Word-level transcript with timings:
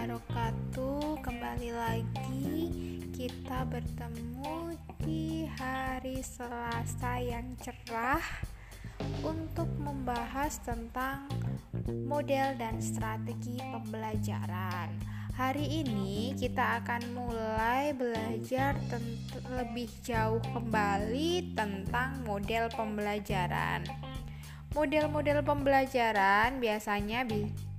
wabarakatuh. 0.00 1.20
Kembali 1.20 1.76
lagi 1.76 2.48
kita 3.12 3.68
bertemu 3.68 4.72
di 5.04 5.44
hari 5.60 6.24
Selasa 6.24 7.20
yang 7.20 7.52
cerah 7.60 8.24
untuk 9.20 9.68
membahas 9.76 10.56
tentang 10.64 11.28
model 12.08 12.56
dan 12.56 12.80
strategi 12.80 13.60
pembelajaran. 13.60 14.88
Hari 15.36 15.84
ini 15.84 16.32
kita 16.32 16.80
akan 16.80 17.02
mulai 17.12 17.92
belajar 17.92 18.80
lebih 19.52 19.92
jauh 20.00 20.40
kembali 20.48 21.52
tentang 21.52 22.24
model 22.24 22.72
pembelajaran. 22.72 23.84
Model-model 24.72 25.44
pembelajaran 25.44 26.56
biasanya 26.56 27.28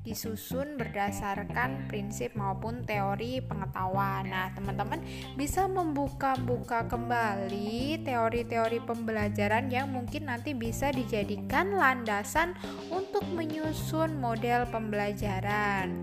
disusun 0.01 0.81
berdasarkan 0.81 1.85
prinsip 1.85 2.33
maupun 2.33 2.81
teori 2.81 3.37
pengetahuan. 3.45 4.25
Nah, 4.25 4.49
teman-teman 4.57 5.01
bisa 5.37 5.69
membuka-buka 5.69 6.89
kembali 6.89 8.01
teori-teori 8.01 8.81
pembelajaran 8.81 9.69
yang 9.69 9.93
mungkin 9.93 10.25
nanti 10.25 10.57
bisa 10.57 10.89
dijadikan 10.89 11.77
landasan 11.77 12.57
untuk 12.89 13.21
menyusun 13.29 14.17
model 14.17 14.65
pembelajaran. 14.73 15.93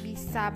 Bisa 0.00 0.54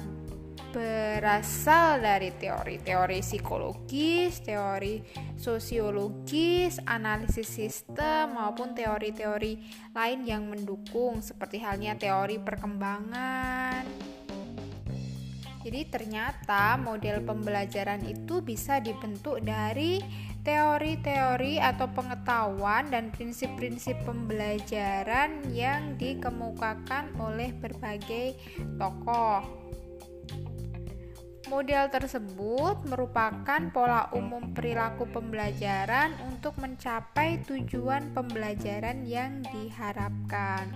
berasal 0.71 1.99
dari 1.99 2.31
teori-teori 2.35 3.19
psikologis, 3.21 4.41
teori 4.41 5.03
sosiologis, 5.35 6.79
analisis 6.87 7.51
sistem 7.51 8.39
maupun 8.39 8.73
teori-teori 8.73 9.53
lain 9.93 10.21
yang 10.23 10.47
mendukung 10.47 11.19
seperti 11.19 11.59
halnya 11.61 11.99
teori 11.99 12.39
perkembangan. 12.39 13.85
Jadi 15.61 15.81
ternyata 15.93 16.81
model 16.81 17.21
pembelajaran 17.21 18.01
itu 18.09 18.41
bisa 18.41 18.81
dibentuk 18.81 19.45
dari 19.45 20.01
teori-teori 20.41 21.61
atau 21.61 21.85
pengetahuan 21.93 22.89
dan 22.89 23.13
prinsip-prinsip 23.13 23.93
pembelajaran 24.09 25.45
yang 25.53 26.01
dikemukakan 26.01 27.13
oleh 27.21 27.53
berbagai 27.53 28.41
tokoh. 28.81 29.60
Model 31.51 31.91
tersebut 31.91 32.87
merupakan 32.87 33.59
pola 33.75 34.07
umum 34.15 34.55
perilaku 34.55 35.03
pembelajaran 35.11 36.15
untuk 36.31 36.55
mencapai 36.63 37.43
tujuan 37.43 38.15
pembelajaran 38.15 39.03
yang 39.03 39.43
diharapkan. 39.51 40.71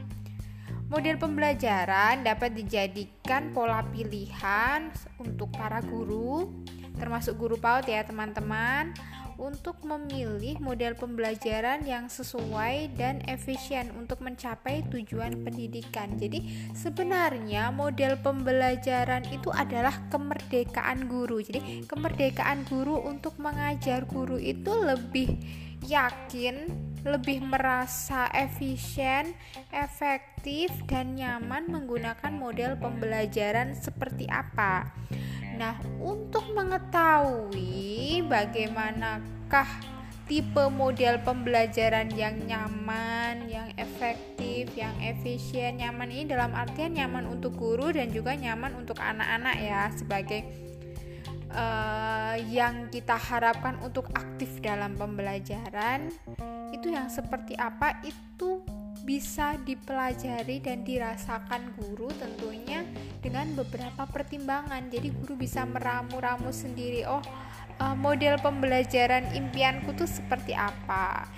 Model 0.90 1.14
pembelajaran 1.22 2.26
dapat 2.26 2.58
dijadikan 2.58 3.54
pola 3.54 3.86
pilihan 3.94 4.90
untuk 5.22 5.54
para 5.54 5.78
guru, 5.78 6.50
termasuk 6.98 7.38
guru 7.38 7.54
PAUD 7.54 7.86
ya, 7.86 8.02
teman-teman 8.02 8.90
untuk 9.36 9.80
memilih 9.82 10.58
model 10.62 10.94
pembelajaran 10.94 11.82
yang 11.82 12.06
sesuai 12.06 12.94
dan 12.94 13.20
efisien 13.26 13.90
untuk 13.98 14.22
mencapai 14.22 14.86
tujuan 14.90 15.42
pendidikan. 15.42 16.14
Jadi, 16.16 16.70
sebenarnya 16.76 17.74
model 17.74 18.18
pembelajaran 18.22 19.26
itu 19.30 19.50
adalah 19.50 19.94
kemerdekaan 20.10 21.10
guru. 21.10 21.42
Jadi, 21.42 21.84
kemerdekaan 21.84 22.66
guru 22.70 23.02
untuk 23.02 23.36
mengajar 23.42 24.06
guru 24.06 24.38
itu 24.38 24.70
lebih 24.70 25.34
yakin, 25.84 26.72
lebih 27.04 27.44
merasa 27.44 28.32
efisien, 28.32 29.36
efektif, 29.68 30.72
dan 30.88 31.16
nyaman 31.16 31.68
menggunakan 31.68 32.32
model 32.32 32.80
pembelajaran 32.80 33.76
seperti 33.76 34.24
apa. 34.28 34.88
Nah, 35.54 35.78
untuk 36.02 36.50
mengetahui 36.50 38.26
bagaimanakah 38.26 39.68
tipe 40.24 40.64
model 40.72 41.20
pembelajaran 41.20 42.08
yang 42.16 42.42
nyaman, 42.48 43.44
yang 43.46 43.68
efektif, 43.76 44.72
yang 44.74 44.96
efisien, 45.04 45.78
nyaman 45.78 46.08
ini 46.10 46.24
dalam 46.32 46.56
artian 46.56 46.96
nyaman 46.96 47.28
untuk 47.28 47.54
guru 47.54 47.92
dan 47.92 48.08
juga 48.08 48.32
nyaman 48.32 48.72
untuk 48.74 48.98
anak-anak 48.98 49.56
ya 49.60 49.92
sebagai 49.92 50.48
uh, 51.52 52.34
yang 52.48 52.88
kita 52.88 53.14
harapkan 53.14 53.76
untuk 53.84 54.08
aktif 54.16 54.58
dalam 54.64 54.96
pembelajaran 54.96 56.08
itu 56.72 56.88
yang 56.90 57.06
seperti 57.12 57.54
apa? 57.54 58.00
Itu 58.02 58.64
bisa 59.04 59.60
dipelajari 59.60 60.64
dan 60.64 60.80
dirasakan 60.80 61.76
guru 61.76 62.08
tentunya 62.16 62.82
dengan 63.20 63.52
beberapa 63.52 64.08
pertimbangan. 64.08 64.88
Jadi 64.88 65.12
guru 65.12 65.36
bisa 65.36 65.68
meramu-ramu 65.68 66.48
sendiri. 66.48 67.04
Oh, 67.04 67.20
eh, 67.78 67.96
model 67.96 68.40
pembelajaran 68.40 69.36
impianku 69.36 69.92
tuh 69.92 70.08
seperti 70.08 70.56
apa? 70.56 71.28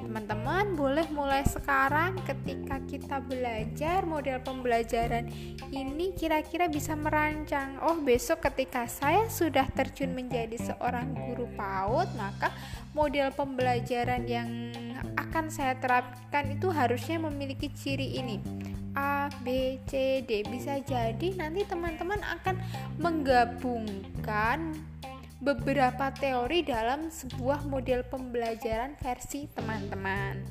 Teman-teman 0.00 0.74
boleh 0.74 1.06
mulai 1.12 1.44
sekarang 1.44 2.16
ketika 2.24 2.80
kita 2.88 3.20
belajar 3.20 4.02
model 4.08 4.40
pembelajaran 4.40 5.28
ini 5.70 6.16
kira-kira 6.16 6.66
bisa 6.66 6.96
merancang. 6.96 7.78
Oh, 7.84 8.00
besok 8.00 8.48
ketika 8.50 8.88
saya 8.88 9.28
sudah 9.28 9.68
terjun 9.70 10.16
menjadi 10.16 10.56
seorang 10.58 11.12
guru 11.14 11.46
PAUD, 11.54 12.08
maka 12.16 12.50
model 12.96 13.30
pembelajaran 13.36 14.26
yang 14.26 14.74
akan 15.14 15.46
saya 15.46 15.78
terapkan 15.78 16.50
itu 16.50 16.72
harusnya 16.74 17.22
memiliki 17.22 17.70
ciri 17.70 18.18
ini. 18.18 18.42
A, 18.98 19.30
B, 19.46 19.78
C, 19.86 20.26
D 20.26 20.42
bisa 20.50 20.82
jadi 20.82 21.38
nanti 21.38 21.62
teman-teman 21.62 22.18
akan 22.18 22.58
menggabungkan 22.98 24.74
beberapa 25.40 26.12
teori 26.12 26.60
dalam 26.60 27.08
sebuah 27.08 27.64
model 27.64 28.04
pembelajaran 28.04 28.92
versi 29.00 29.48
teman-teman. 29.56 30.44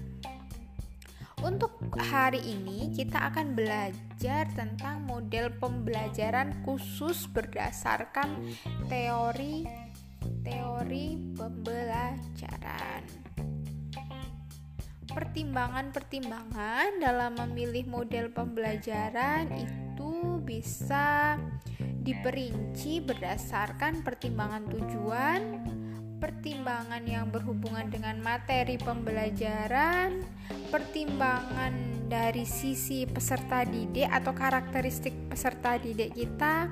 Untuk 1.40 1.80
hari 1.96 2.44
ini 2.44 2.92
kita 2.92 3.32
akan 3.32 3.56
belajar 3.56 4.50
tentang 4.58 5.08
model 5.08 5.56
pembelajaran 5.56 6.66
khusus 6.68 7.32
berdasarkan 7.32 8.52
teori 8.92 9.64
teori 10.44 11.16
pembelajaran 11.40 13.08
pertimbangan-pertimbangan 15.10 17.02
dalam 17.02 17.34
memilih 17.36 17.88
model 17.90 18.30
pembelajaran 18.30 19.50
itu 19.58 20.38
bisa 20.46 21.36
diperinci 22.04 23.04
berdasarkan 23.04 24.02
pertimbangan 24.02 24.64
tujuan, 24.72 25.42
pertimbangan 26.20 27.04
yang 27.08 27.32
berhubungan 27.32 27.88
dengan 27.88 28.20
materi 28.20 28.76
pembelajaran, 28.76 30.24
pertimbangan 30.70 31.74
dari 32.12 32.44
sisi 32.44 33.08
peserta 33.08 33.64
didik 33.64 34.10
atau 34.10 34.36
karakteristik 34.36 35.16
peserta 35.32 35.80
didik 35.80 36.16
kita, 36.16 36.68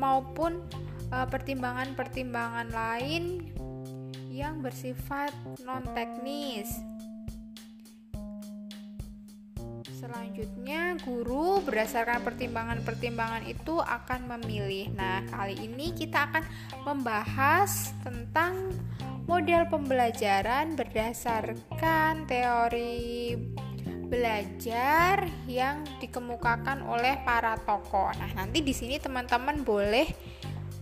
maupun 0.00 0.64
eh, 1.12 1.26
pertimbangan-pertimbangan 1.28 2.68
lain 2.72 3.44
yang 4.32 4.60
bersifat 4.60 5.32
non-teknis. 5.64 6.95
Selanjutnya, 9.96 11.00
guru 11.00 11.64
berdasarkan 11.64 12.20
pertimbangan-pertimbangan 12.20 13.48
itu 13.48 13.80
akan 13.80 14.28
memilih. 14.36 14.92
Nah, 14.92 15.24
kali 15.24 15.56
ini 15.56 15.96
kita 15.96 16.28
akan 16.28 16.44
membahas 16.84 17.96
tentang 18.04 18.76
model 19.24 19.64
pembelajaran 19.72 20.76
berdasarkan 20.76 22.28
teori 22.28 23.40
belajar 24.06 25.24
yang 25.48 25.80
dikemukakan 25.96 26.84
oleh 26.84 27.16
para 27.24 27.56
tokoh. 27.64 28.12
Nah, 28.20 28.30
nanti 28.36 28.60
di 28.60 28.76
sini 28.76 29.00
teman-teman 29.00 29.64
boleh 29.64 30.12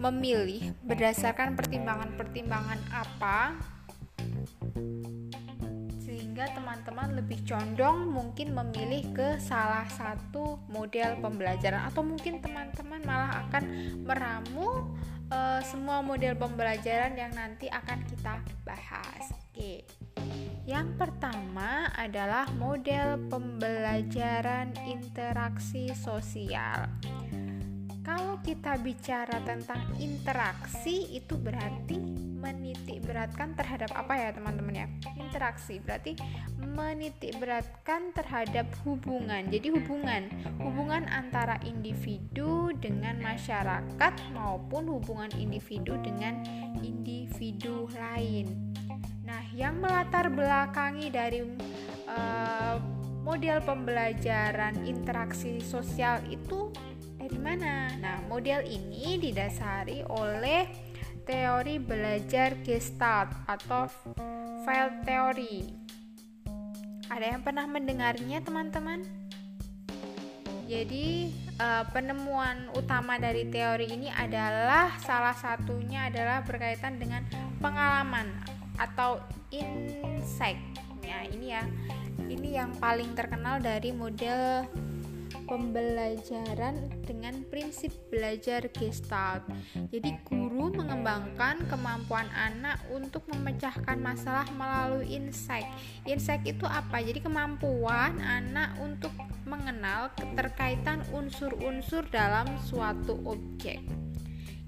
memilih 0.03 0.75
berdasarkan 0.83 1.55
pertimbangan-pertimbangan 1.55 2.83
apa 2.91 3.55
sehingga 6.35 6.51
teman-teman 6.51 7.15
lebih 7.15 7.47
condong 7.47 8.11
mungkin 8.11 8.59
memilih 8.59 9.07
ke 9.15 9.39
salah 9.39 9.87
satu 9.87 10.59
model 10.67 11.23
pembelajaran 11.23 11.87
atau 11.87 12.03
mungkin 12.03 12.43
teman-teman 12.43 12.99
malah 13.07 13.47
akan 13.47 13.63
meramu 14.03 14.99
uh, 15.31 15.63
semua 15.63 16.03
model 16.03 16.35
pembelajaran 16.35 17.15
yang 17.15 17.31
nanti 17.39 17.71
akan 17.71 18.03
kita 18.11 18.43
bahas. 18.67 19.31
Oke. 19.31 19.87
Yang 20.67 20.99
pertama 20.99 21.87
adalah 21.95 22.51
model 22.59 23.31
pembelajaran 23.31 24.75
interaksi 24.91 25.95
sosial. 25.95 26.91
Kalau 28.05 28.37
kita 28.45 28.77
bicara 28.85 29.41
tentang 29.49 29.81
interaksi 29.97 31.09
itu 31.17 31.41
berarti 31.41 31.97
menitik 32.37 33.01
beratkan 33.01 33.57
terhadap 33.57 33.89
apa 33.97 34.13
ya 34.13 34.29
teman-teman 34.37 34.85
ya? 34.85 34.87
Interaksi 35.17 35.81
berarti 35.81 36.13
menitik 36.61 37.41
beratkan 37.41 38.13
terhadap 38.13 38.69
hubungan. 38.85 39.49
Jadi 39.49 39.73
hubungan 39.73 40.29
hubungan 40.61 41.09
antara 41.09 41.57
individu 41.65 42.77
dengan 42.77 43.25
masyarakat 43.25 44.13
maupun 44.37 44.85
hubungan 44.93 45.33
individu 45.41 45.97
dengan 46.05 46.45
individu 46.85 47.89
lain. 47.97 48.77
Nah 49.25 49.49
yang 49.57 49.81
melatar 49.81 50.29
belakangi 50.29 51.09
dari 51.09 51.41
uh, 52.05 52.77
model 53.25 53.65
pembelajaran 53.65 54.85
interaksi 54.85 55.57
sosial 55.65 56.21
itu 56.29 56.69
dari 57.25 57.41
mana? 57.41 57.89
Nah, 58.05 58.21
model 58.29 58.61
ini 58.69 59.17
didasari 59.17 60.05
oleh 60.13 60.69
teori 61.25 61.81
belajar 61.81 62.53
Gestalt 62.61 63.33
atau 63.49 63.89
file 64.61 64.93
teori. 65.09 65.73
Ada 67.09 67.33
yang 67.33 67.41
pernah 67.41 67.65
mendengarnya, 67.65 68.45
teman-teman? 68.45 69.01
Jadi, 70.69 71.33
uh, 71.57 71.89
penemuan 71.97 72.69
utama 72.77 73.17
dari 73.17 73.49
teori 73.49 73.89
ini 73.89 74.13
adalah 74.13 74.93
salah 75.01 75.37
satunya 75.37 76.13
adalah 76.13 76.45
berkaitan 76.45 77.01
dengan 77.01 77.25
pengalaman 77.57 78.29
atau 78.77 79.17
insight. 79.49 80.61
Ya, 81.01 81.25
ini 81.25 81.57
ya. 81.57 81.65
Ini 82.25 82.65
yang 82.65 82.77
paling 82.77 83.17
terkenal 83.17 83.65
dari 83.65 83.93
model 83.93 84.69
pembelajaran 85.45 86.91
dengan 87.05 87.45
prinsip 87.49 87.93
belajar 88.09 88.67
Gestalt. 88.73 89.45
Jadi 89.93 90.17
guru 90.25 90.73
mengembangkan 90.73 91.65
kemampuan 91.69 92.29
anak 92.35 92.81
untuk 92.93 93.25
memecahkan 93.31 93.97
masalah 94.01 94.49
melalui 94.57 95.09
insight. 95.15 95.69
Insight 96.09 96.45
itu 96.45 96.65
apa? 96.65 97.01
Jadi 97.05 97.21
kemampuan 97.23 98.19
anak 98.21 98.77
untuk 98.81 99.13
mengenal 99.45 100.11
keterkaitan 100.17 101.05
unsur-unsur 101.13 102.09
dalam 102.09 102.49
suatu 102.65 103.21
objek. 103.29 103.81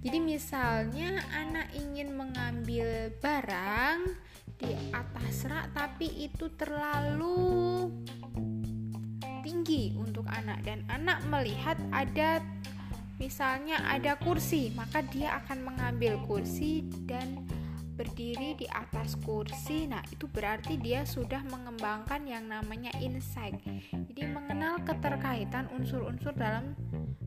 Jadi 0.06 0.22
misalnya 0.22 1.18
anak 1.34 1.74
ingin 1.74 2.14
mengambil 2.14 3.10
barang 3.18 4.06
di 4.56 4.72
atas 4.94 5.44
rak 5.50 5.74
tapi 5.74 6.30
itu 6.30 6.48
terlalu 6.56 7.90
tinggi 9.56 9.96
untuk 9.96 10.28
anak 10.28 10.60
dan 10.68 10.84
anak 10.92 11.24
melihat 11.32 11.80
ada 11.88 12.44
misalnya 13.16 13.80
ada 13.88 14.20
kursi, 14.20 14.68
maka 14.76 15.00
dia 15.08 15.32
akan 15.40 15.64
mengambil 15.64 16.20
kursi 16.28 16.84
dan 17.08 17.48
berdiri 17.96 18.52
di 18.60 18.68
atas 18.68 19.16
kursi. 19.24 19.88
Nah, 19.88 20.04
itu 20.12 20.28
berarti 20.28 20.76
dia 20.76 21.08
sudah 21.08 21.40
mengembangkan 21.48 22.28
yang 22.28 22.44
namanya 22.44 22.92
insight. 23.00 23.56
Jadi 24.12 24.28
mengenal 24.28 24.76
keterkaitan 24.84 25.72
unsur-unsur 25.72 26.36
dalam 26.36 26.76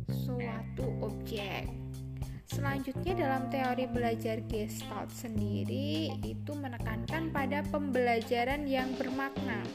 suatu 0.06 0.86
objek. 1.02 1.66
Selanjutnya 2.46 3.14
dalam 3.18 3.50
teori 3.50 3.90
belajar 3.90 4.38
Gestalt 4.46 5.10
sendiri 5.10 6.14
itu 6.22 6.52
menekankan 6.54 7.34
pada 7.34 7.66
pembelajaran 7.74 8.70
yang 8.70 8.94
bermakna 8.98 9.66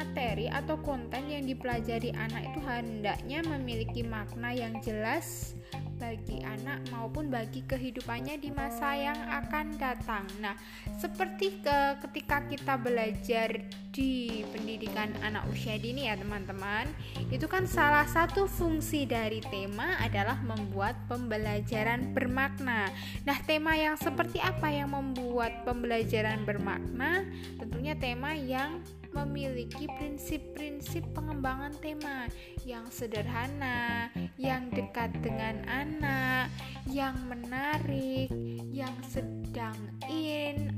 materi 0.00 0.48
atau 0.48 0.80
konten 0.80 1.28
yang 1.28 1.44
dipelajari 1.44 2.16
anak 2.16 2.48
itu 2.48 2.60
hendaknya 2.64 3.44
memiliki 3.44 4.00
makna 4.00 4.48
yang 4.56 4.80
jelas 4.80 5.52
bagi 6.00 6.40
anak 6.40 6.88
maupun 6.88 7.28
bagi 7.28 7.60
kehidupannya 7.68 8.40
di 8.40 8.48
masa 8.48 8.96
yang 8.96 9.20
akan 9.28 9.76
datang. 9.76 10.24
Nah, 10.40 10.56
seperti 10.96 11.60
ke, 11.60 12.00
ketika 12.08 12.40
kita 12.48 12.74
belajar 12.80 13.60
di 13.92 14.40
pendidikan 14.48 15.12
anak 15.20 15.44
usia 15.52 15.76
dini 15.76 16.08
ya, 16.08 16.16
teman-teman, 16.16 16.88
itu 17.28 17.44
kan 17.44 17.68
salah 17.68 18.08
satu 18.08 18.48
fungsi 18.48 19.04
dari 19.04 19.44
tema 19.52 20.00
adalah 20.00 20.40
membuat 20.40 20.96
pembelajaran 21.06 22.16
bermakna. 22.16 22.88
Nah, 23.28 23.38
tema 23.44 23.76
yang 23.76 24.00
seperti 24.00 24.40
apa 24.40 24.72
yang 24.72 24.96
membuat 24.96 25.68
pembelajaran 25.68 26.48
bermakna? 26.48 27.28
Tentunya 27.60 27.92
tema 27.92 28.32
yang 28.32 28.80
memiliki 29.10 29.90
prinsip-prinsip 29.98 31.02
pengembangan 31.14 31.74
tema 31.82 32.30
yang 32.62 32.86
sederhana, 32.88 34.10
yang 34.38 34.70
dekat 34.70 35.10
dengan 35.18 35.59
anak, 35.66 36.48
yang 36.88 37.16
menarik, 37.28 38.30
yang 38.70 38.94
sedang 39.06 39.76
in. 40.08 40.72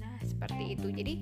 Nah, 0.00 0.18
seperti 0.24 0.74
itu. 0.76 0.88
Jadi, 0.90 1.14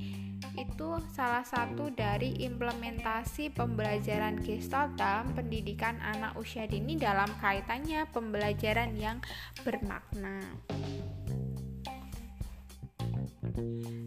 itu 0.59 0.89
salah 1.15 1.47
satu 1.47 1.95
dari 1.95 2.43
implementasi 2.43 3.55
pembelajaran 3.55 4.43
Gestalt 4.43 4.99
dalam 4.99 5.31
pendidikan 5.31 6.03
anak 6.03 6.35
usia 6.35 6.67
dini 6.67 6.99
dalam 6.99 7.31
kaitannya 7.39 8.11
pembelajaran 8.11 8.99
yang 8.99 9.23
bermakna. 9.63 10.43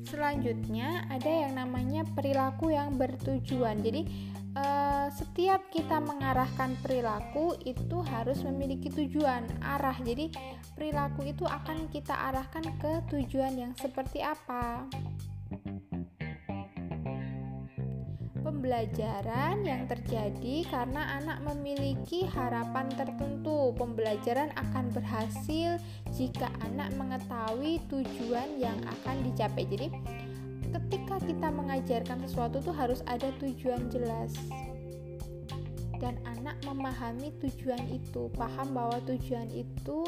Selanjutnya 0.07 1.07
ada 1.07 1.27
yang 1.27 1.55
namanya 1.55 2.03
perilaku 2.03 2.71
yang 2.75 2.99
bertujuan. 2.99 3.79
Jadi 3.79 4.30
uh, 4.61 5.07
setiap 5.09 5.67
kita 5.73 5.97
mengarahkan 5.97 6.77
perilaku 6.85 7.57
itu 7.65 8.05
harus 8.05 8.45
memiliki 8.45 8.93
tujuan 8.93 9.49
arah. 9.59 9.97
Jadi 9.97 10.29
perilaku 10.77 11.33
itu 11.33 11.43
akan 11.43 11.89
kita 11.89 12.13
arahkan 12.13 12.65
ke 12.77 13.01
tujuan 13.09 13.57
yang 13.57 13.73
seperti 13.73 14.21
apa. 14.21 14.85
pembelajaran 18.61 19.63
yang 19.65 19.89
terjadi 19.89 20.67
karena 20.69 21.17
anak 21.17 21.41
memiliki 21.49 22.29
harapan 22.29 22.89
tertentu. 22.93 23.73
Pembelajaran 23.73 24.53
akan 24.53 24.93
berhasil 24.93 25.81
jika 26.13 26.45
anak 26.61 26.93
mengetahui 26.93 27.81
tujuan 27.89 28.61
yang 28.61 28.77
akan 28.85 29.25
dicapai. 29.25 29.65
Jadi, 29.65 29.87
ketika 30.71 31.19
kita 31.21 31.47
mengajarkan 31.51 32.23
sesuatu 32.23 32.63
tuh 32.63 32.75
harus 32.75 33.03
ada 33.05 33.29
tujuan 33.43 33.91
jelas. 33.91 34.31
Dan 36.01 36.17
anak 36.25 36.57
memahami 36.65 37.29
tujuan 37.45 37.85
itu, 37.93 38.25
paham 38.33 38.73
bahwa 38.73 38.97
tujuan 39.05 39.45
itu 39.53 40.01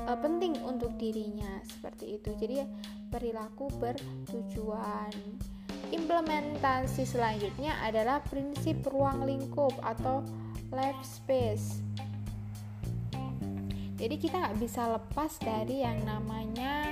e, 0.00 0.12
penting 0.16 0.56
untuk 0.64 0.96
dirinya, 0.96 1.60
seperti 1.60 2.16
itu. 2.16 2.32
Jadi, 2.40 2.64
perilaku 3.12 3.68
bertujuan. 3.76 5.12
Implementasi 5.92 7.04
selanjutnya 7.04 7.76
adalah 7.84 8.24
prinsip 8.24 8.80
ruang 8.88 9.28
lingkup 9.28 9.76
atau 9.84 10.24
life 10.72 11.04
space. 11.04 11.84
Jadi 13.96 14.14
kita 14.20 14.40
nggak 14.44 14.60
bisa 14.60 14.92
lepas 14.92 15.40
dari 15.40 15.80
yang 15.80 16.04
namanya 16.04 16.85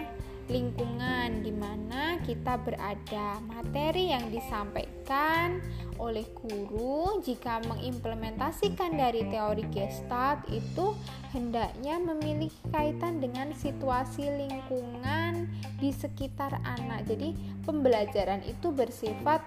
lingkungan 0.48 1.40
di 1.40 1.52
mana 1.52 2.20
kita 2.20 2.60
berada. 2.60 3.40
Materi 3.48 4.12
yang 4.12 4.28
disampaikan 4.28 5.60
oleh 5.96 6.26
guru 6.36 7.22
jika 7.22 7.62
mengimplementasikan 7.64 8.98
dari 8.98 9.24
teori 9.30 9.64
Gestalt 9.72 10.44
itu 10.50 10.92
hendaknya 11.32 11.96
memiliki 11.96 12.58
kaitan 12.68 13.22
dengan 13.22 13.54
situasi 13.56 14.26
lingkungan 14.28 15.48
di 15.80 15.90
sekitar 15.94 16.60
anak. 16.62 17.08
Jadi 17.08 17.32
pembelajaran 17.64 18.44
itu 18.44 18.68
bersifat 18.74 19.40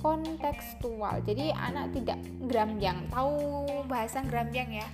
kontekstual. 0.00 1.20
Jadi 1.26 1.50
anak 1.52 1.92
tidak 1.92 2.18
grambyang. 2.46 3.10
Tahu 3.10 3.36
bahasa 3.90 4.22
grambyang 4.22 4.80
ya? 4.80 4.88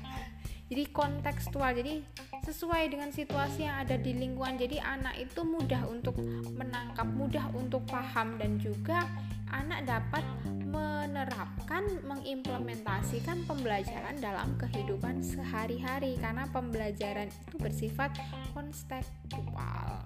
Jadi 0.73 0.85
kontekstual. 0.91 1.77
Jadi 1.77 2.01
sesuai 2.45 2.93
dengan 2.93 3.11
situasi 3.11 3.65
yang 3.65 3.83
ada 3.89 3.97
di 3.97 4.13
lingkungan. 4.13 4.61
Jadi 4.61 4.77
anak 4.79 5.17
itu 5.17 5.41
mudah 5.43 5.89
untuk 5.89 6.21
menangkap, 6.53 7.09
mudah 7.09 7.49
untuk 7.57 7.83
paham 7.89 8.37
dan 8.37 8.61
juga 8.61 9.09
anak 9.49 9.89
dapat 9.89 10.25
menerapkan, 10.69 11.87
mengimplementasikan 12.05 13.47
pembelajaran 13.49 14.19
dalam 14.19 14.59
kehidupan 14.59 15.23
sehari-hari 15.23 16.19
karena 16.19 16.45
pembelajaran 16.51 17.31
itu 17.31 17.57
bersifat 17.57 18.13
kontekstual. 18.53 20.05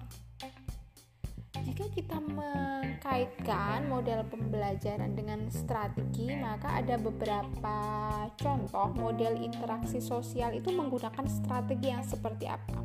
Jika 1.59 1.85
kita 1.91 2.17
mengkaitkan 2.19 3.87
model 3.91 4.23
pembelajaran 4.31 5.15
dengan 5.15 5.47
strategi, 5.51 6.31
maka 6.39 6.79
ada 6.79 6.95
beberapa 6.95 7.77
contoh 8.39 8.87
model 8.95 9.39
interaksi 9.39 9.99
sosial 9.99 10.55
itu 10.55 10.71
menggunakan 10.71 11.25
strategi 11.27 11.87
yang 11.91 12.03
seperti 12.03 12.47
apa. 12.47 12.79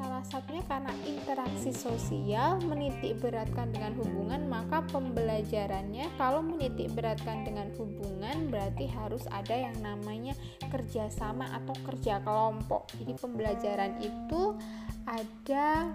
Salah 0.00 0.24
satunya 0.24 0.64
karena 0.64 0.96
interaksi 1.04 1.76
sosial 1.76 2.56
menitik 2.64 3.20
beratkan 3.20 3.68
dengan 3.68 3.92
hubungan, 4.00 4.48
maka 4.48 4.80
pembelajarannya 4.88 6.08
kalau 6.16 6.40
menitik 6.40 6.88
beratkan 6.96 7.44
dengan 7.44 7.68
hubungan 7.76 8.48
berarti 8.48 8.88
harus 8.88 9.28
ada 9.28 9.52
yang 9.52 9.76
namanya 9.84 10.32
kerjasama 10.72 11.52
atau 11.52 11.76
kerja 11.84 12.16
kelompok. 12.24 12.88
Jadi 12.96 13.12
pembelajaran 13.20 13.92
itu 14.00 14.56
ada 15.04 15.92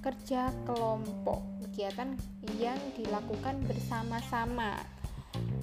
kerja 0.00 0.48
kelompok, 0.64 1.44
kegiatan 1.68 2.16
yang 2.56 2.80
dilakukan 2.96 3.60
bersama-sama. 3.68 4.80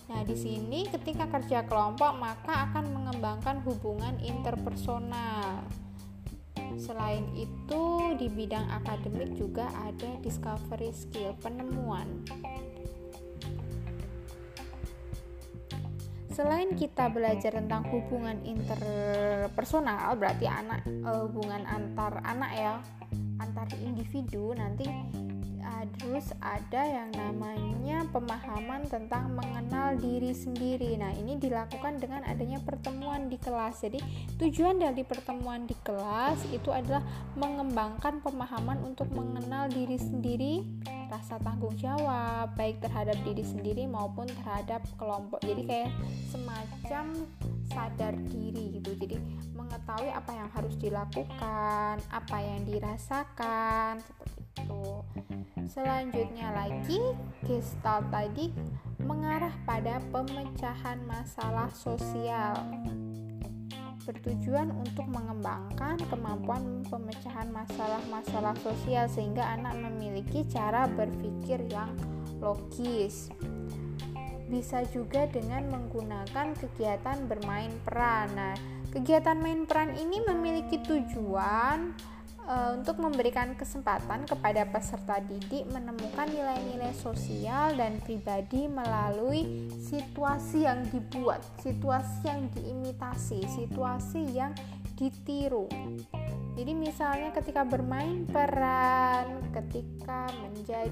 Nah, 0.07 0.21
di 0.23 0.37
sini 0.37 0.87
ketika 0.87 1.27
kerja 1.27 1.65
kelompok 1.67 2.15
maka 2.15 2.71
akan 2.71 2.93
mengembangkan 2.93 3.59
hubungan 3.65 4.15
interpersonal. 4.23 5.65
Selain 6.77 7.25
itu, 7.33 8.13
di 8.21 8.29
bidang 8.29 8.69
akademik 8.69 9.33
juga 9.33 9.65
ada 9.81 10.13
discovery 10.21 10.93
skill, 10.93 11.33
penemuan. 11.41 12.05
Selain 16.37 16.69
kita 16.77 17.09
belajar 17.09 17.57
tentang 17.57 17.81
hubungan 17.89 18.37
interpersonal, 18.45 20.13
berarti 20.21 20.45
anak 20.45 20.85
uh, 21.01 21.25
hubungan 21.25 21.65
antar 21.65 22.21
anak 22.21 22.51
ya, 22.53 22.73
antar 23.39 23.69
individu 23.81 24.53
nanti 24.57 24.87
terus 25.99 26.33
ada 26.39 26.81
yang 26.83 27.09
namanya 27.13 28.07
pemahaman 28.09 28.87
tentang 28.87 29.33
mengenal 29.35 29.95
diri 29.99 30.33
sendiri. 30.33 30.97
Nah, 30.97 31.13
ini 31.13 31.37
dilakukan 31.37 32.01
dengan 32.01 32.23
adanya 32.25 32.59
pertemuan 32.63 33.27
di 33.27 33.37
kelas. 33.37 33.85
Jadi, 33.85 33.99
tujuan 34.39 34.79
dari 34.81 35.03
pertemuan 35.03 35.67
di 35.67 35.75
kelas 35.85 36.39
itu 36.49 36.71
adalah 36.73 37.03
mengembangkan 37.35 38.19
pemahaman 38.23 38.79
untuk 38.83 39.09
mengenal 39.13 39.69
diri 39.69 39.99
sendiri, 39.99 40.53
rasa 41.07 41.39
tanggung 41.39 41.75
jawab 41.79 42.51
baik 42.55 42.83
terhadap 42.83 43.15
diri 43.23 43.43
sendiri 43.43 43.83
maupun 43.87 44.27
terhadap 44.43 44.83
kelompok. 44.99 45.39
Jadi 45.43 45.63
kayak 45.67 45.91
semacam 46.31 47.05
sadar 47.77 48.17
diri 48.33 48.81
gitu. 48.81 48.97
Jadi 48.97 49.21
mengetahui 49.53 50.09
apa 50.09 50.31
yang 50.33 50.49
harus 50.49 50.73
dilakukan, 50.81 52.01
apa 52.09 52.37
yang 52.41 52.65
dirasakan 52.65 54.01
seperti 54.01 54.41
itu. 54.57 54.85
Selanjutnya 55.69 56.49
lagi, 56.57 57.01
gestalt 57.45 58.09
tadi 58.09 58.49
mengarah 58.97 59.53
pada 59.69 60.01
pemecahan 60.09 60.97
masalah 61.05 61.69
sosial 61.69 62.57
bertujuan 64.07 64.71
untuk 64.71 65.03
mengembangkan 65.11 65.99
kemampuan 66.07 66.79
pemecahan 66.87 67.51
masalah-masalah 67.51 68.55
sosial 68.63 69.03
sehingga 69.11 69.43
anak 69.43 69.75
memiliki 69.75 70.47
cara 70.47 70.87
berpikir 70.87 71.59
yang 71.67 71.91
logis. 72.39 73.27
Bisa 74.47 74.83
juga 74.89 75.27
dengan 75.27 75.67
menggunakan 75.67 76.55
kegiatan 76.55 77.27
bermain 77.27 77.71
peran. 77.83 78.31
Nah, 78.31 78.55
kegiatan 78.95 79.35
main 79.35 79.67
peran 79.67 79.91
ini 79.99 80.23
memiliki 80.23 80.79
tujuan 80.87 81.91
uh, 82.47 82.79
untuk 82.79 82.97
memberikan 83.03 83.53
kesempatan 83.53 84.23
kepada 84.23 84.63
peserta 84.65 85.19
didik 85.19 85.67
menemukan 85.69 86.31
nilai-nilai 86.31 86.95
sosial 86.95 87.75
dan 87.75 87.99
pribadi 88.01 88.65
melalui 88.71 89.67
situasi 89.83 90.63
yang 90.63 90.87
dibuat, 90.87 91.43
situasi 91.59 92.23
yang 92.25 92.47
diimitasi, 92.55 93.43
situasi 93.51 94.21
yang 94.31 94.55
ditiru. 94.97 95.67
Jadi 96.57 96.73
misalnya 96.73 97.29
ketika 97.37 97.61
bermain 97.61 98.25
peran, 98.25 99.45
ketika 99.53 100.25
menjadi 100.41 100.89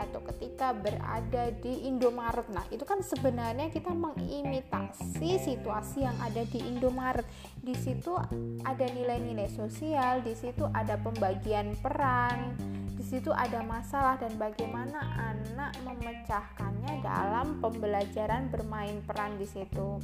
atau 0.00 0.24
ketika 0.32 0.72
berada 0.72 1.52
di 1.60 1.84
Indomaret. 1.84 2.48
Nah, 2.48 2.64
itu 2.72 2.88
kan 2.88 3.04
sebenarnya 3.04 3.68
kita 3.68 3.92
mengimitasi 3.92 5.44
situasi 5.44 6.08
yang 6.08 6.16
ada 6.24 6.40
di 6.48 6.64
Indomaret. 6.64 7.28
Di 7.60 7.76
situ 7.76 8.16
ada 8.64 8.86
nilai-nilai 8.88 9.52
sosial, 9.52 10.24
di 10.24 10.32
situ 10.32 10.64
ada 10.72 10.96
pembagian 10.96 11.76
peran, 11.84 12.56
di 12.96 13.04
situ 13.04 13.28
ada 13.28 13.60
masalah 13.60 14.16
dan 14.16 14.32
bagaimana 14.40 15.04
anak 15.36 15.76
memecahkannya 15.84 17.04
dalam 17.04 17.60
pembelajaran 17.60 18.48
bermain 18.48 19.04
peran 19.04 19.36
di 19.36 19.44
situ. 19.44 20.00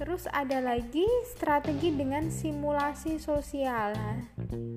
Terus 0.00 0.24
ada 0.32 0.64
lagi 0.64 1.04
strategi 1.28 1.92
dengan 1.92 2.32
simulasi 2.32 3.20
sosial. 3.20 3.92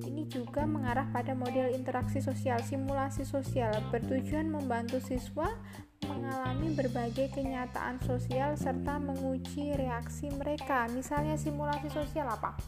Ini 0.04 0.28
juga 0.28 0.68
mengarah 0.68 1.08
pada 1.16 1.32
model 1.32 1.72
interaksi 1.72 2.20
sosial. 2.20 2.60
Simulasi 2.60 3.24
sosial 3.24 3.72
bertujuan 3.88 4.52
membantu 4.52 5.00
siswa 5.00 5.48
mengalami 6.12 6.76
berbagai 6.76 7.32
kenyataan 7.40 8.04
sosial 8.04 8.60
serta 8.60 9.00
menguji 9.00 9.72
reaksi 9.80 10.28
mereka. 10.36 10.92
Misalnya 10.92 11.40
simulasi 11.40 11.88
sosial 11.88 12.28
apa? 12.28 12.60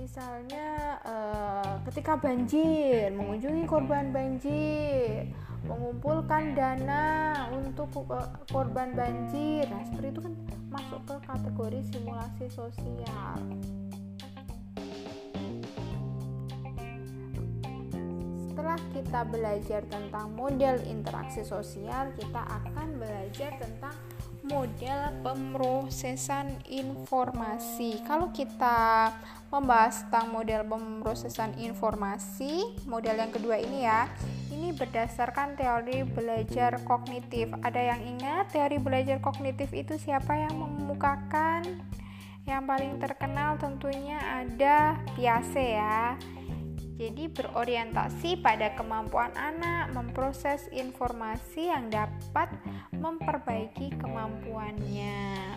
Misalnya 0.00 0.96
eh, 1.04 1.74
ketika 1.92 2.16
banjir, 2.16 3.12
mengunjungi 3.12 3.68
korban 3.68 4.08
banjir, 4.16 5.28
mengumpulkan 5.68 6.56
dana 6.56 7.44
untuk 7.52 7.92
korban 8.48 8.96
banjir. 8.96 9.68
Nah, 9.68 9.84
seperti 9.84 10.08
itu 10.16 10.20
kan 10.24 10.34
masuk 10.72 11.04
ke 11.04 11.16
kategori 11.28 11.80
simulasi 11.92 12.46
sosial. 12.48 13.36
Setelah 18.48 18.80
kita 18.96 19.20
belajar 19.28 19.84
tentang 19.84 20.32
model 20.32 20.80
interaksi 20.88 21.44
sosial, 21.44 22.08
kita 22.16 22.40
akan 22.40 22.96
belajar 22.96 23.52
tentang 23.60 23.92
model 24.50 25.14
pemrosesan 25.22 26.58
informasi. 26.66 28.02
Kalau 28.02 28.34
kita 28.34 29.14
membahas 29.48 30.02
tentang 30.06 30.34
model 30.34 30.66
pemrosesan 30.66 31.54
informasi, 31.62 32.82
model 32.84 33.14
yang 33.18 33.30
kedua 33.30 33.62
ini 33.62 33.86
ya, 33.86 34.10
ini 34.50 34.74
berdasarkan 34.74 35.54
teori 35.54 36.02
belajar 36.02 36.82
kognitif. 36.82 37.54
Ada 37.62 37.94
yang 37.94 38.00
ingat 38.18 38.50
teori 38.50 38.82
belajar 38.82 39.22
kognitif 39.22 39.70
itu 39.70 39.94
siapa 39.96 40.34
yang 40.34 40.58
memukakan? 40.58 41.62
Yang 42.42 42.62
paling 42.66 42.92
terkenal 42.98 43.54
tentunya 43.62 44.18
ada 44.18 44.98
Piaget 45.14 45.78
ya. 45.78 46.18
Jadi 47.00 47.32
berorientasi 47.32 48.44
pada 48.44 48.76
kemampuan 48.76 49.32
anak 49.32 49.88
memproses 49.96 50.68
informasi 50.68 51.72
yang 51.72 51.88
dapat 51.88 52.52
memperbaiki 52.92 53.96
kemampuannya. 53.96 55.56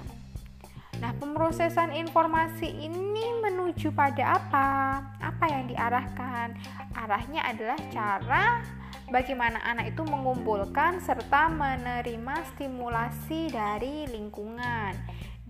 Nah, 1.04 1.12
pemrosesan 1.20 1.92
informasi 2.00 2.88
ini 2.88 3.44
menuju 3.44 3.92
pada 3.92 4.40
apa? 4.40 5.04
Apa 5.20 5.52
yang 5.52 5.68
diarahkan? 5.68 6.56
Arahnya 6.96 7.44
adalah 7.44 7.76
cara 7.92 8.64
bagaimana 9.12 9.60
anak 9.68 9.92
itu 9.92 10.00
mengumpulkan 10.08 11.04
serta 11.04 11.52
menerima 11.52 12.56
stimulasi 12.56 13.52
dari 13.52 14.08
lingkungan. 14.08 14.96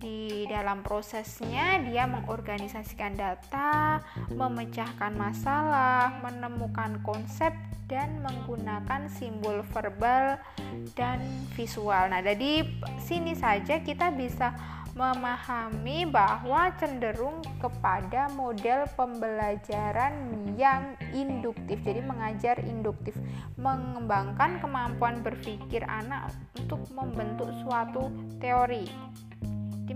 Di 0.04 0.44
dalam 0.52 0.84
prosesnya, 0.84 1.80
dia 1.80 2.04
mengorganisasikan 2.04 3.16
data, 3.16 4.04
memecahkan 4.28 5.16
masalah, 5.16 6.20
menemukan 6.20 7.00
konsep, 7.00 7.56
dan 7.88 8.20
menggunakan 8.20 9.08
simbol 9.08 9.64
verbal 9.72 10.36
dan 10.92 11.20
visual. 11.56 12.12
Nah, 12.12 12.20
dari 12.20 12.64
sini 13.00 13.32
saja 13.32 13.80
kita 13.80 14.12
bisa 14.12 14.52
memahami 14.94 16.06
bahwa 16.06 16.70
cenderung 16.78 17.42
kepada 17.58 18.30
model 18.38 18.86
pembelajaran 18.94 20.14
yang 20.54 20.94
induktif. 21.10 21.82
Jadi 21.82 22.00
mengajar 22.04 22.62
induktif, 22.62 23.18
mengembangkan 23.58 24.62
kemampuan 24.62 25.18
berpikir 25.18 25.82
anak 25.90 26.30
untuk 26.54 26.86
membentuk 26.94 27.50
suatu 27.66 28.06
teori. 28.38 28.86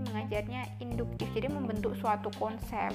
Mengajarnya 0.09 0.81
induktif, 0.81 1.29
jadi 1.37 1.47
membentuk 1.47 1.93
suatu 2.01 2.33
konsep. 2.41 2.89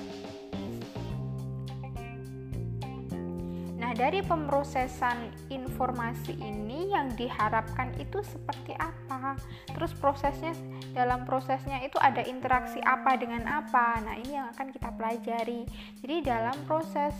Nah, 3.84 3.92
dari 3.92 4.24
pemrosesan 4.24 5.28
informasi 5.52 6.40
ini 6.40 6.88
yang 6.90 7.12
diharapkan 7.20 7.92
itu 8.00 8.24
seperti 8.24 8.72
apa? 8.80 9.36
Terus 9.76 9.92
prosesnya 10.00 10.56
dalam 10.96 11.28
prosesnya 11.28 11.84
itu 11.84 12.00
ada 12.00 12.24
interaksi 12.24 12.80
apa 12.80 13.12
dengan 13.20 13.44
apa? 13.44 14.00
Nah, 14.00 14.16
ini 14.16 14.40
yang 14.40 14.48
akan 14.56 14.72
kita 14.72 14.88
pelajari. 14.96 15.68
Jadi 16.00 16.16
dalam 16.24 16.56
proses 16.64 17.12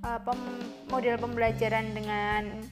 uh, 0.00 0.16
pem 0.16 0.40
model 0.88 1.20
pembelajaran 1.20 1.92
dengan 1.92 2.64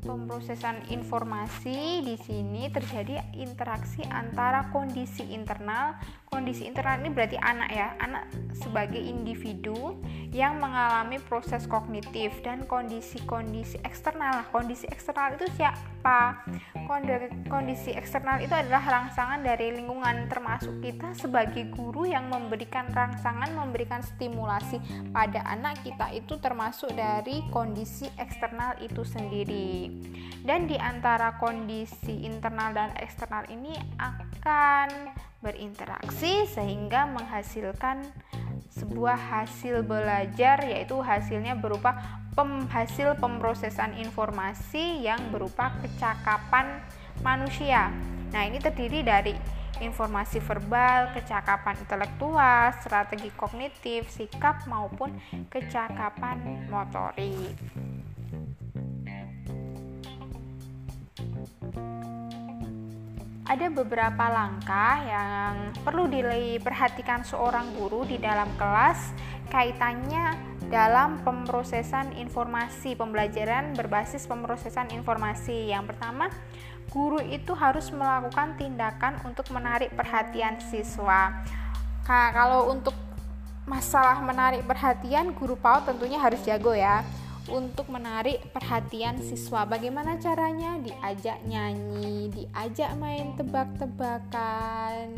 pemrosesan 0.00 0.88
informasi 0.88 2.00
di 2.00 2.16
sini 2.16 2.72
terjadi 2.72 3.36
interaksi 3.36 4.00
antara 4.08 4.72
kondisi 4.72 5.36
internal, 5.36 6.00
kondisi 6.30 6.70
internal 6.70 7.02
ini 7.02 7.10
berarti 7.10 7.36
anak 7.42 7.70
ya 7.74 7.92
anak 7.98 8.30
sebagai 8.54 9.02
individu 9.02 9.98
yang 10.30 10.62
mengalami 10.62 11.18
proses 11.18 11.66
kognitif 11.66 12.30
dan 12.46 12.64
kondisi-kondisi 12.70 13.82
eksternal. 13.82 14.46
Kondisi 14.54 14.86
eksternal 14.86 15.34
itu 15.34 15.50
siapa? 15.58 16.46
Kondisi 17.50 17.90
eksternal 17.98 18.38
itu 18.38 18.54
adalah 18.54 18.78
rangsangan 18.82 19.42
dari 19.42 19.74
lingkungan 19.74 20.30
termasuk 20.30 20.78
kita 20.78 21.18
sebagai 21.18 21.66
guru 21.74 22.06
yang 22.06 22.30
memberikan 22.30 22.86
rangsangan 22.94 23.50
memberikan 23.50 24.00
stimulasi 24.00 24.78
pada 25.10 25.42
anak 25.50 25.82
kita 25.82 26.14
itu 26.14 26.38
termasuk 26.38 26.94
dari 26.94 27.42
kondisi 27.50 28.06
eksternal 28.22 28.78
itu 28.78 29.02
sendiri. 29.02 29.90
Dan 30.46 30.70
di 30.70 30.78
antara 30.78 31.36
kondisi 31.42 32.22
internal 32.22 32.70
dan 32.70 32.90
eksternal 33.02 33.44
ini 33.50 33.74
akan 33.98 35.10
berinteraksi 35.40 36.44
sehingga 36.48 37.08
menghasilkan 37.08 38.04
sebuah 38.70 39.18
hasil 39.18 39.82
belajar 39.82 40.62
yaitu 40.62 41.00
hasilnya 41.02 41.58
berupa 41.58 41.98
penghasil 42.38 43.18
pemrosesan 43.18 43.98
informasi 43.98 45.02
yang 45.02 45.18
berupa 45.34 45.74
kecakapan 45.82 46.78
manusia. 47.20 47.90
Nah, 48.30 48.46
ini 48.46 48.62
terdiri 48.62 49.02
dari 49.02 49.34
informasi 49.82 50.38
verbal, 50.44 51.10
kecakapan 51.16 51.74
intelektual, 51.82 52.70
strategi 52.78 53.32
kognitif, 53.34 54.06
sikap 54.12 54.68
maupun 54.70 55.16
kecakapan 55.50 56.68
motorik. 56.70 57.56
Ada 63.50 63.66
beberapa 63.66 64.30
langkah 64.30 65.02
yang 65.02 65.74
perlu 65.82 66.06
diperhatikan 66.06 67.26
seorang 67.26 67.74
guru 67.74 68.06
di 68.06 68.14
dalam 68.22 68.46
kelas 68.54 69.10
kaitannya 69.50 70.38
dalam 70.70 71.18
pemrosesan 71.26 72.14
informasi 72.14 72.94
pembelajaran 72.94 73.74
berbasis 73.74 74.30
pemrosesan 74.30 74.94
informasi. 74.94 75.74
Yang 75.74 75.90
pertama, 75.90 76.30
guru 76.94 77.18
itu 77.26 77.50
harus 77.58 77.90
melakukan 77.90 78.54
tindakan 78.54 79.18
untuk 79.26 79.50
menarik 79.50 79.90
perhatian 79.98 80.62
siswa. 80.62 81.42
Nah, 82.06 82.30
kalau 82.30 82.70
untuk 82.70 82.94
masalah 83.66 84.22
menarik 84.22 84.62
perhatian, 84.62 85.34
guru 85.34 85.58
PAUD 85.58 85.90
tentunya 85.90 86.22
harus 86.22 86.38
jago 86.46 86.70
ya 86.70 87.02
untuk 87.48 87.88
menarik 87.88 88.44
perhatian 88.52 89.16
siswa. 89.22 89.64
Bagaimana 89.64 90.20
caranya? 90.20 90.76
Diajak 90.76 91.40
nyanyi, 91.48 92.28
diajak 92.28 92.92
main 93.00 93.32
tebak-tebakan, 93.40 95.16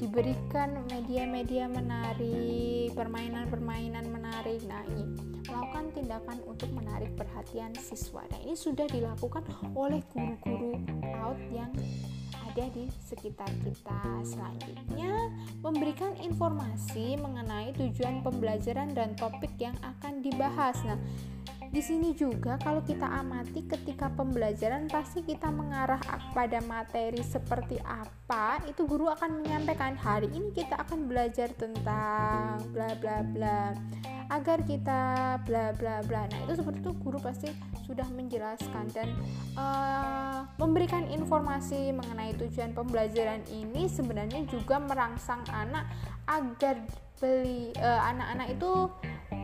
diberikan 0.00 0.86
media-media 0.88 1.68
menarik, 1.68 2.94
permainan-permainan 2.96 4.08
menarik. 4.08 4.64
Nah, 4.64 4.80
ini 4.88 5.04
melakukan 5.44 5.84
tindakan 5.92 6.38
untuk 6.48 6.70
menarik 6.72 7.12
perhatian 7.18 7.76
siswa. 7.76 8.24
Nah, 8.32 8.40
ini 8.40 8.56
sudah 8.56 8.88
dilakukan 8.88 9.44
oleh 9.76 10.00
guru-guru 10.14 10.80
out 11.20 11.40
yang 11.52 11.72
ada 12.58 12.64
di 12.74 12.90
sekitar 13.06 13.48
kita. 13.62 14.00
Selanjutnya, 14.26 15.30
memberikan 15.62 16.16
informasi 16.18 17.14
mengenai 17.20 17.70
tujuan 17.76 18.24
pembelajaran 18.24 18.90
dan 18.96 19.14
topik 19.14 19.54
yang 19.62 19.76
akan 19.78 20.24
dibahas. 20.24 20.74
Nah, 20.82 20.98
di 21.68 21.84
sini 21.84 22.16
juga 22.16 22.56
kalau 22.56 22.80
kita 22.80 23.04
amati 23.04 23.60
ketika 23.68 24.08
pembelajaran 24.08 24.88
pasti 24.88 25.20
kita 25.20 25.52
mengarah 25.52 26.00
pada 26.32 26.64
materi 26.64 27.20
seperti 27.20 27.76
apa, 27.84 28.64
itu 28.64 28.88
guru 28.88 29.12
akan 29.12 29.44
menyampaikan 29.44 29.92
hari 29.92 30.32
ini 30.32 30.48
kita 30.56 30.80
akan 30.80 31.04
belajar 31.04 31.52
tentang 31.52 32.64
bla 32.72 32.90
bla 32.96 33.20
bla 33.20 33.76
agar 34.32 34.64
kita 34.64 35.00
bla 35.44 35.76
bla 35.76 36.00
bla. 36.04 36.24
Nah, 36.28 36.40
itu 36.48 36.60
seperti 36.60 36.80
itu 36.84 36.92
guru 37.04 37.18
pasti 37.20 37.48
sudah 37.84 38.04
menjelaskan 38.12 38.84
dan 38.92 39.08
uh, 39.56 40.44
memberikan 40.60 41.04
informasi 41.08 41.92
mengenai 41.96 42.36
tujuan 42.36 42.76
pembelajaran 42.76 43.44
ini 43.48 43.88
sebenarnya 43.88 44.44
juga 44.48 44.80
merangsang 44.80 45.44
anak 45.52 45.88
agar 46.28 46.80
beli 47.18 47.72
uh, 47.80 48.02
anak-anak 48.08 48.56
itu 48.56 48.72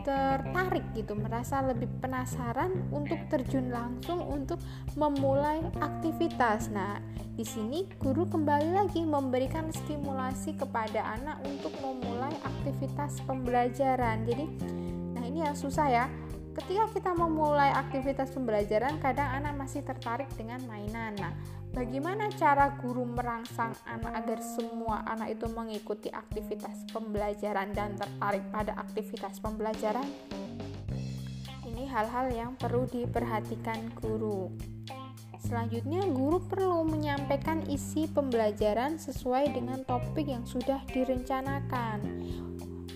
tertarik 0.05 0.85
gitu, 0.93 1.17
merasa 1.17 1.65
lebih 1.65 1.89
penasaran 1.97 2.69
untuk 2.93 3.17
terjun 3.25 3.73
langsung 3.73 4.21
untuk 4.21 4.61
memulai 4.93 5.65
aktivitas. 5.81 6.69
Nah, 6.69 7.01
di 7.33 7.41
sini 7.41 7.89
guru 7.97 8.29
kembali 8.29 8.77
lagi 8.77 9.01
memberikan 9.01 9.73
stimulasi 9.73 10.53
kepada 10.53 11.01
anak 11.17 11.41
untuk 11.41 11.73
memulai 11.81 12.31
aktivitas 12.45 13.17
pembelajaran. 13.25 14.29
Jadi, 14.29 14.45
nah 15.17 15.25
ini 15.25 15.41
yang 15.41 15.57
susah 15.57 15.89
ya. 15.89 16.05
Ketika 16.55 16.87
kita 16.95 17.11
memulai 17.11 17.67
aktivitas 17.75 18.31
pembelajaran, 18.31 18.95
kadang 19.03 19.27
anak 19.27 19.59
masih 19.59 19.83
tertarik 19.83 20.29
dengan 20.39 20.63
mainan. 20.69 21.11
Nah, 21.19 21.35
Bagaimana 21.75 22.31
cara 22.31 22.71
guru 22.79 23.03
merangsang 23.03 23.75
anak 23.83 24.23
agar 24.23 24.39
semua 24.39 25.03
anak 25.11 25.35
itu 25.35 25.43
mengikuti 25.51 26.07
aktivitas 26.07 26.87
pembelajaran 26.95 27.75
dan 27.75 27.99
tertarik 27.99 28.47
pada 28.47 28.79
aktivitas 28.79 29.43
pembelajaran? 29.43 30.07
Ini 31.67 31.83
hal-hal 31.91 32.31
yang 32.31 32.51
perlu 32.55 32.87
diperhatikan 32.87 33.91
guru. 33.99 34.55
Selanjutnya, 35.43 36.07
guru 36.07 36.39
perlu 36.47 36.87
menyampaikan 36.87 37.67
isi 37.67 38.07
pembelajaran 38.07 38.95
sesuai 38.95 39.51
dengan 39.51 39.83
topik 39.83 40.31
yang 40.31 40.47
sudah 40.47 40.79
direncanakan 40.87 41.99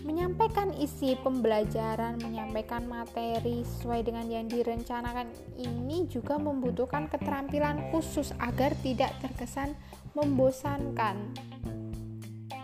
menyampaikan 0.04 0.72
isi 0.78 1.18
pembelajaran, 1.20 2.20
menyampaikan 2.24 2.88
materi 2.88 3.64
sesuai 3.66 4.08
dengan 4.08 4.28
yang 4.32 4.48
direncanakan 4.48 5.28
ini 5.60 6.08
juga 6.08 6.40
membutuhkan 6.40 7.12
keterampilan 7.12 7.92
khusus 7.92 8.32
agar 8.40 8.72
tidak 8.80 9.12
terkesan 9.20 9.76
membosankan. 10.16 11.36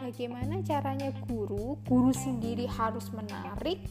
Bagaimana 0.06 0.62
caranya 0.62 1.10
guru? 1.26 1.82
Guru 1.90 2.14
sendiri 2.14 2.70
harus 2.70 3.10
menarik 3.10 3.82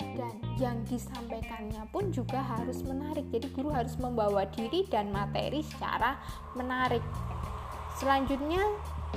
dan 0.00 0.34
yang 0.58 0.82
disampaikannya 0.84 1.86
pun 1.94 2.10
juga 2.10 2.42
harus 2.42 2.82
menarik. 2.82 3.24
Jadi 3.30 3.46
guru 3.54 3.70
harus 3.70 3.94
membawa 3.96 4.44
diri 4.50 4.84
dan 4.90 5.14
materi 5.14 5.62
secara 5.62 6.18
menarik. 6.58 7.02
Selanjutnya 7.96 8.60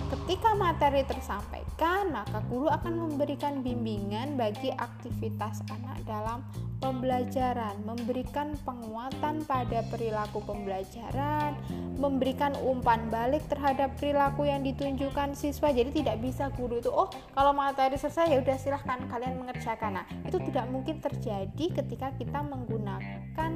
Ketika 0.06 0.54
materi 0.54 1.02
tersampaikan, 1.08 2.14
maka 2.14 2.44
guru 2.46 2.70
akan 2.70 3.10
memberikan 3.10 3.66
bimbingan 3.66 4.38
bagi 4.38 4.70
aktivitas 4.76 5.66
anak 5.72 5.98
dalam 6.06 6.46
pembelajaran, 6.84 7.82
memberikan 7.82 8.54
penguatan 8.62 9.42
pada 9.48 9.82
perilaku 9.90 10.44
pembelajaran, 10.46 11.58
memberikan 11.98 12.54
umpan 12.62 13.08
balik 13.10 13.42
terhadap 13.50 13.98
perilaku 13.98 14.46
yang 14.46 14.62
ditunjukkan 14.62 15.34
siswa. 15.34 15.74
Jadi 15.74 16.04
tidak 16.04 16.22
bisa 16.22 16.54
guru 16.54 16.78
itu, 16.78 16.92
oh 16.94 17.10
kalau 17.34 17.56
materi 17.56 17.98
selesai 17.98 18.30
ya 18.30 18.38
udah 18.44 18.58
silahkan 18.62 19.02
kalian 19.10 19.42
mengerjakan. 19.42 19.98
Nah 19.98 20.06
itu 20.28 20.38
tidak 20.52 20.70
mungkin 20.70 21.02
terjadi 21.02 21.66
ketika 21.82 22.14
kita 22.20 22.46
menggunakan 22.46 23.52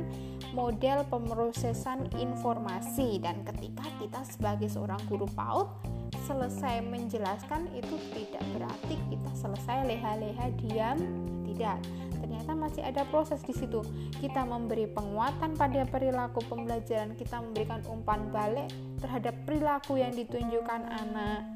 model 0.57 1.05
pemrosesan 1.11 2.09
informasi 2.17 3.21
dan 3.21 3.45
ketika 3.45 3.85
kita 4.01 4.19
sebagai 4.25 4.71
seorang 4.71 4.99
guru 5.05 5.29
PAUD 5.37 5.67
selesai 6.29 6.85
menjelaskan 6.85 7.73
itu 7.73 7.97
tidak 8.13 8.45
berarti 8.53 8.95
kita 9.09 9.31
selesai 9.33 9.89
leha-leha 9.89 10.53
diam. 10.61 10.99
Tidak. 11.49 11.77
Ternyata 12.21 12.51
masih 12.53 12.85
ada 12.85 13.01
proses 13.09 13.41
di 13.41 13.57
situ. 13.57 13.81
Kita 14.21 14.45
memberi 14.45 14.85
penguatan 14.85 15.57
pada 15.57 15.81
perilaku 15.89 16.45
pembelajaran 16.45 17.17
kita 17.17 17.41
memberikan 17.41 17.81
umpan 17.89 18.29
balik 18.29 18.69
terhadap 19.01 19.33
perilaku 19.49 19.97
yang 19.97 20.13
ditunjukkan 20.13 20.81
anak. 20.85 21.49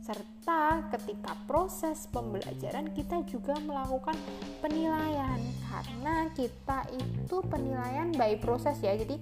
Serta 0.00 0.86
ketika 0.94 1.34
proses 1.44 2.06
pembelajaran 2.08 2.94
kita 2.94 3.26
juga 3.26 3.58
melakukan 3.66 4.14
penilaian. 4.62 5.42
Karena 5.66 6.30
kita 6.38 6.86
itu 6.94 7.36
penilaian 7.50 8.14
by 8.14 8.38
proses 8.38 8.78
ya. 8.78 8.94
Jadi 8.94 9.18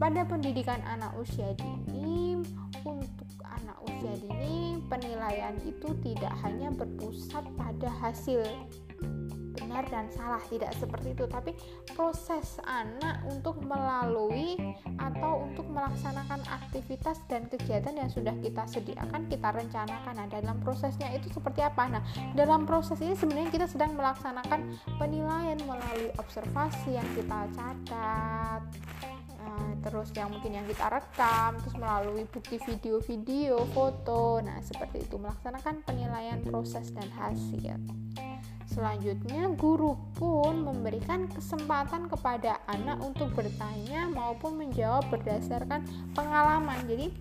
pada 0.00 0.24
pendidikan 0.24 0.80
anak 0.88 1.12
usia 1.20 1.54
dini 1.54 2.40
anak 3.60 3.76
usia 3.84 4.14
dini 4.22 4.80
penilaian 4.88 5.56
itu 5.64 5.92
tidak 6.04 6.32
hanya 6.44 6.72
berpusat 6.72 7.44
pada 7.56 7.88
hasil 8.00 8.44
benar 9.72 9.88
dan 9.88 10.10
salah 10.12 10.42
tidak 10.52 10.72
seperti 10.76 11.16
itu 11.16 11.24
tapi 11.30 11.56
proses 11.96 12.60
anak 12.68 13.24
untuk 13.24 13.56
melalui 13.64 14.58
atau 15.00 15.48
untuk 15.48 15.64
melaksanakan 15.70 16.44
aktivitas 16.44 17.24
dan 17.30 17.48
kegiatan 17.48 17.96
yang 17.96 18.10
sudah 18.12 18.36
kita 18.44 18.68
sediakan 18.68 19.28
kita 19.32 19.48
rencanakan. 19.48 20.12
Nah 20.12 20.28
dalam 20.28 20.60
prosesnya 20.60 21.08
itu 21.16 21.32
seperti 21.32 21.64
apa? 21.64 21.88
Nah 21.88 22.02
dalam 22.36 22.68
proses 22.68 23.00
ini 23.00 23.16
sebenarnya 23.16 23.48
kita 23.48 23.66
sedang 23.70 23.96
melaksanakan 23.96 24.76
penilaian 25.00 25.56
melalui 25.64 26.12
observasi 26.20 27.00
yang 27.00 27.08
kita 27.16 27.48
catat 27.56 28.62
uh, 29.42 29.72
terus 29.82 30.14
yang 30.14 30.30
mungkin 30.30 30.62
yang 30.62 30.66
kita 30.70 30.86
rekam 30.88 31.58
terus 31.58 31.76
melalui 31.76 32.24
bukti 32.30 32.56
video-video 32.62 33.66
foto 33.74 34.38
nah 34.40 34.58
seperti 34.62 35.02
itu 35.04 35.18
melaksanakan 35.18 35.82
penilaian 35.82 36.38
proses 36.46 36.94
dan 36.94 37.10
hasil 37.18 37.78
Selanjutnya, 38.72 39.52
guru 39.52 40.00
pun 40.16 40.64
memberikan 40.64 41.28
kesempatan 41.28 42.08
kepada 42.08 42.56
anak 42.64 43.04
untuk 43.04 43.28
bertanya 43.36 44.08
maupun 44.08 44.64
menjawab 44.64 45.12
berdasarkan 45.12 45.84
pengalaman. 46.16 46.80
Jadi, 46.88 47.12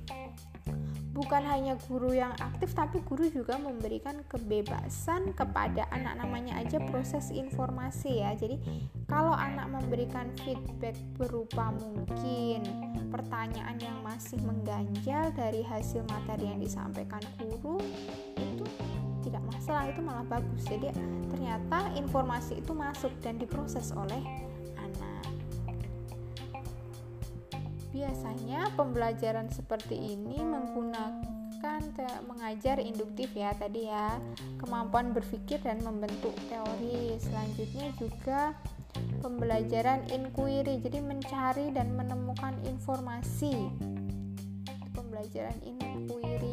bukan 1.12 1.43
hanya 1.43 1.76
guru 1.88 2.15
yang 2.15 2.32
aktif 2.39 2.71
tapi 2.71 3.04
guru 3.04 3.28
juga 3.28 3.60
memberikan 3.60 4.24
kebebasan 4.32 5.36
kepada 5.36 5.88
anak. 5.91 6.24
Namanya 6.24 6.60
aja 6.60 6.80
proses 6.88 7.30
informasi 7.32 8.24
ya. 8.24 8.32
Jadi 8.36 8.58
kalau 9.12 9.36
anak 9.36 9.67
memberikan 9.67 10.32
feedback 10.43 10.95
berupa 11.19 11.76
mungkin 11.76 12.63
pertanyaan 13.12 13.76
yang 13.84 14.00
masih 14.00 14.39
mengganjal 14.41 15.36
dari 15.36 15.62
hasil 15.67 16.08
materi 16.08 16.47
yang 16.47 16.60
disampaikan 16.63 17.21
guru 17.36 17.84
itu 18.39 18.65
tidak 19.28 19.43
masalah 19.52 19.91
itu 19.91 20.00
malah 20.00 20.26
bagus. 20.26 20.63
Jadi 20.63 20.95
ternyata 21.28 21.91
informasi 22.00 22.63
itu 22.63 22.71
masuk 22.71 23.12
dan 23.19 23.36
diproses 23.36 23.91
oleh 23.91 24.24
Biasanya 27.91 28.71
pembelajaran 28.80 29.51
seperti 29.51 30.15
ini 30.15 30.39
menggunakan 30.39 31.32
mengajar 32.25 32.82
induktif 32.82 33.32
ya 33.38 33.54
tadi 33.54 33.86
ya, 33.86 34.17
kemampuan 34.58 35.13
berpikir 35.13 35.62
dan 35.62 35.84
membentuk 35.84 36.34
teori. 36.49 37.19
Selanjutnya 37.21 37.93
juga 37.99 38.56
pembelajaran 39.21 40.08
inquiry, 40.10 40.82
jadi 40.82 40.99
mencari 41.04 41.69
dan 41.75 41.93
menemukan 41.93 42.58
informasi. 42.65 43.54
Pembelajaran 44.91 45.56
inquiry. 45.63 46.51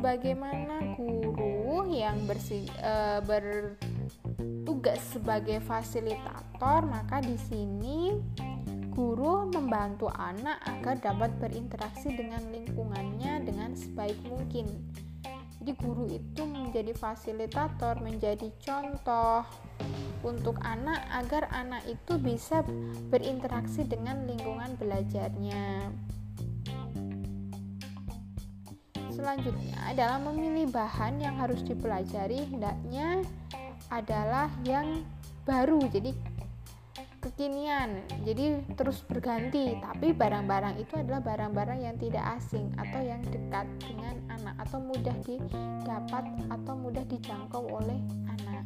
Sebagaimana 0.00 0.96
guru 0.96 1.84
yang 1.92 2.24
bersi, 2.24 2.64
e, 2.64 3.20
bertugas 3.28 4.96
sebagai 5.12 5.60
fasilitator, 5.60 6.88
maka 6.88 7.20
di 7.20 7.36
sini 7.36 8.16
guru 8.96 9.44
membantu 9.52 10.08
anak 10.08 10.56
agar 10.64 10.96
dapat 11.04 11.36
berinteraksi 11.36 12.16
dengan 12.16 12.40
lingkungannya 12.48 13.44
dengan 13.44 13.76
sebaik 13.76 14.16
mungkin. 14.24 14.72
Jadi 15.60 15.76
guru 15.76 16.08
itu 16.08 16.48
menjadi 16.48 16.96
fasilitator, 16.96 18.00
menjadi 18.00 18.48
contoh 18.64 19.44
untuk 20.24 20.56
anak 20.64 21.04
agar 21.12 21.52
anak 21.52 21.84
itu 21.84 22.16
bisa 22.16 22.64
berinteraksi 23.12 23.84
dengan 23.84 24.24
lingkungan 24.24 24.80
belajarnya. 24.80 25.92
Selanjutnya, 29.20 29.92
dalam 30.00 30.32
memilih 30.32 30.72
bahan 30.72 31.20
yang 31.20 31.36
harus 31.36 31.60
dipelajari, 31.60 32.48
hendaknya 32.48 33.20
adalah 33.92 34.48
yang 34.64 35.04
baru, 35.44 35.76
jadi 35.92 36.16
kekinian, 37.20 38.00
jadi 38.24 38.64
terus 38.80 39.04
berganti. 39.04 39.76
Tapi 39.76 40.16
barang-barang 40.16 40.80
itu 40.80 40.96
adalah 40.96 41.20
barang-barang 41.20 41.84
yang 41.84 42.00
tidak 42.00 42.24
asing 42.40 42.72
atau 42.80 43.00
yang 43.04 43.20
dekat 43.28 43.68
dengan 43.76 44.16
anak 44.40 44.56
atau 44.64 44.80
mudah 44.80 45.16
didapat 45.28 46.24
atau 46.48 46.74
mudah 46.80 47.04
dijangkau 47.04 47.60
oleh 47.76 48.00
anak. 48.24 48.64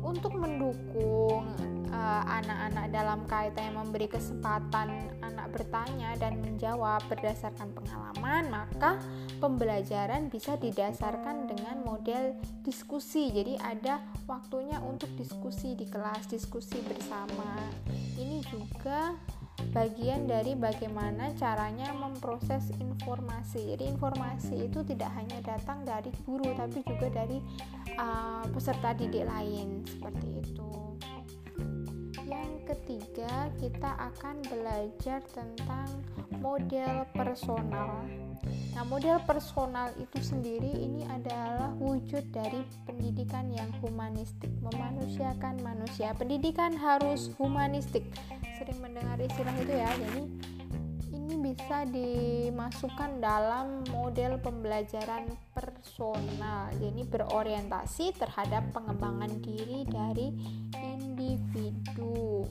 Untuk 0.00 0.32
mendukung 0.40 1.52
eh, 1.90 2.22
anak-anak 2.40 2.86
uh, 2.86 2.92
dalam 2.94 3.20
kaitan 3.26 3.62
yang 3.70 3.76
memberi 3.82 4.06
kesempatan 4.06 5.10
bertanya 5.50 6.14
dan 6.16 6.38
menjawab 6.40 7.02
berdasarkan 7.10 7.74
pengalaman, 7.74 8.48
maka 8.48 8.96
pembelajaran 9.42 10.30
bisa 10.30 10.54
didasarkan 10.56 11.50
dengan 11.50 11.82
model 11.82 12.38
diskusi. 12.62 13.34
Jadi 13.34 13.58
ada 13.58 14.00
waktunya 14.30 14.78
untuk 14.80 15.10
diskusi 15.18 15.74
di 15.74 15.84
kelas, 15.90 16.30
diskusi 16.30 16.78
bersama. 16.86 17.58
Ini 18.16 18.40
juga 18.48 19.12
bagian 19.76 20.24
dari 20.24 20.56
bagaimana 20.56 21.36
caranya 21.36 21.92
memproses 21.92 22.72
informasi. 22.80 23.76
Jadi 23.76 23.92
informasi 23.92 24.70
itu 24.70 24.80
tidak 24.86 25.12
hanya 25.18 25.38
datang 25.44 25.84
dari 25.84 26.08
guru 26.24 26.48
tapi 26.56 26.80
juga 26.86 27.12
dari 27.12 27.36
uh, 28.00 28.46
peserta 28.48 28.96
didik 28.96 29.28
lain 29.28 29.84
seperti 29.84 30.40
itu 30.40 30.89
ketiga, 32.70 33.50
kita 33.58 33.90
akan 33.98 34.38
belajar 34.46 35.18
tentang 35.34 35.90
model 36.38 37.02
personal. 37.10 38.06
Nah, 38.78 38.86
model 38.86 39.18
personal 39.26 39.90
itu 39.98 40.22
sendiri 40.22 40.70
ini 40.70 41.02
adalah 41.10 41.74
wujud 41.82 42.30
dari 42.30 42.62
pendidikan 42.86 43.50
yang 43.50 43.68
humanistik, 43.82 44.54
memanusiakan 44.62 45.58
manusia. 45.66 46.14
Pendidikan 46.14 46.78
harus 46.78 47.34
humanistik. 47.42 48.06
Sering 48.54 48.78
mendengar 48.78 49.18
istilah 49.18 49.54
itu 49.58 49.74
ya. 49.74 49.90
Jadi 49.90 50.22
ini 51.30 51.54
bisa 51.54 51.86
dimasukkan 51.86 53.22
dalam 53.22 53.86
model 53.94 54.42
pembelajaran 54.42 55.30
personal. 55.54 56.74
Jadi 56.74 57.06
berorientasi 57.06 58.18
terhadap 58.18 58.74
pengembangan 58.74 59.30
diri 59.38 59.86
dari 59.86 60.34
individu. 60.74 62.42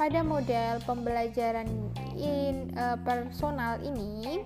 Pada 0.00 0.24
model 0.24 0.80
pembelajaran 0.88 1.68
in, 2.16 2.72
uh, 2.72 2.96
personal 3.04 3.76
ini 3.84 4.40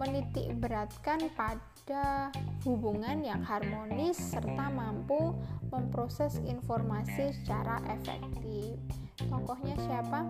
menitik 0.00 0.48
beratkan 0.56 1.28
pada 1.36 2.32
hubungan 2.64 3.20
yang 3.20 3.44
harmonis 3.44 4.16
serta 4.16 4.72
mampu 4.72 5.36
memproses 5.68 6.40
informasi 6.40 7.36
secara 7.36 7.84
efektif. 7.92 8.80
Tokohnya 9.28 9.76
siapa? 9.84 10.24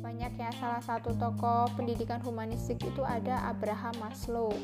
Banyak 0.00 0.32
ya, 0.38 0.50
salah 0.56 0.84
satu 0.84 1.12
tokoh 1.18 1.68
pendidikan 1.76 2.22
humanistik 2.22 2.80
itu 2.80 3.02
ada 3.04 3.50
Abraham 3.50 3.92
Maslow 4.00 4.54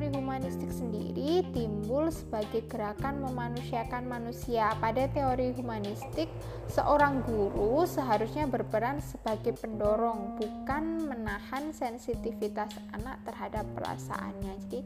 teori 0.00 0.16
humanistik 0.16 0.72
sendiri 0.72 1.44
timbul 1.52 2.08
sebagai 2.08 2.64
gerakan 2.68 3.20
memanusiakan 3.20 4.08
manusia. 4.08 4.72
Pada 4.80 5.04
teori 5.12 5.52
humanistik, 5.56 6.28
seorang 6.72 7.20
guru 7.24 7.84
seharusnya 7.84 8.48
berperan 8.48 9.04
sebagai 9.04 9.56
pendorong, 9.60 10.40
bukan 10.40 11.04
menahan 11.04 11.72
sensitivitas 11.72 12.72
anak 12.96 13.20
terhadap 13.28 13.68
perasaannya. 13.76 14.52
Jadi, 14.68 14.80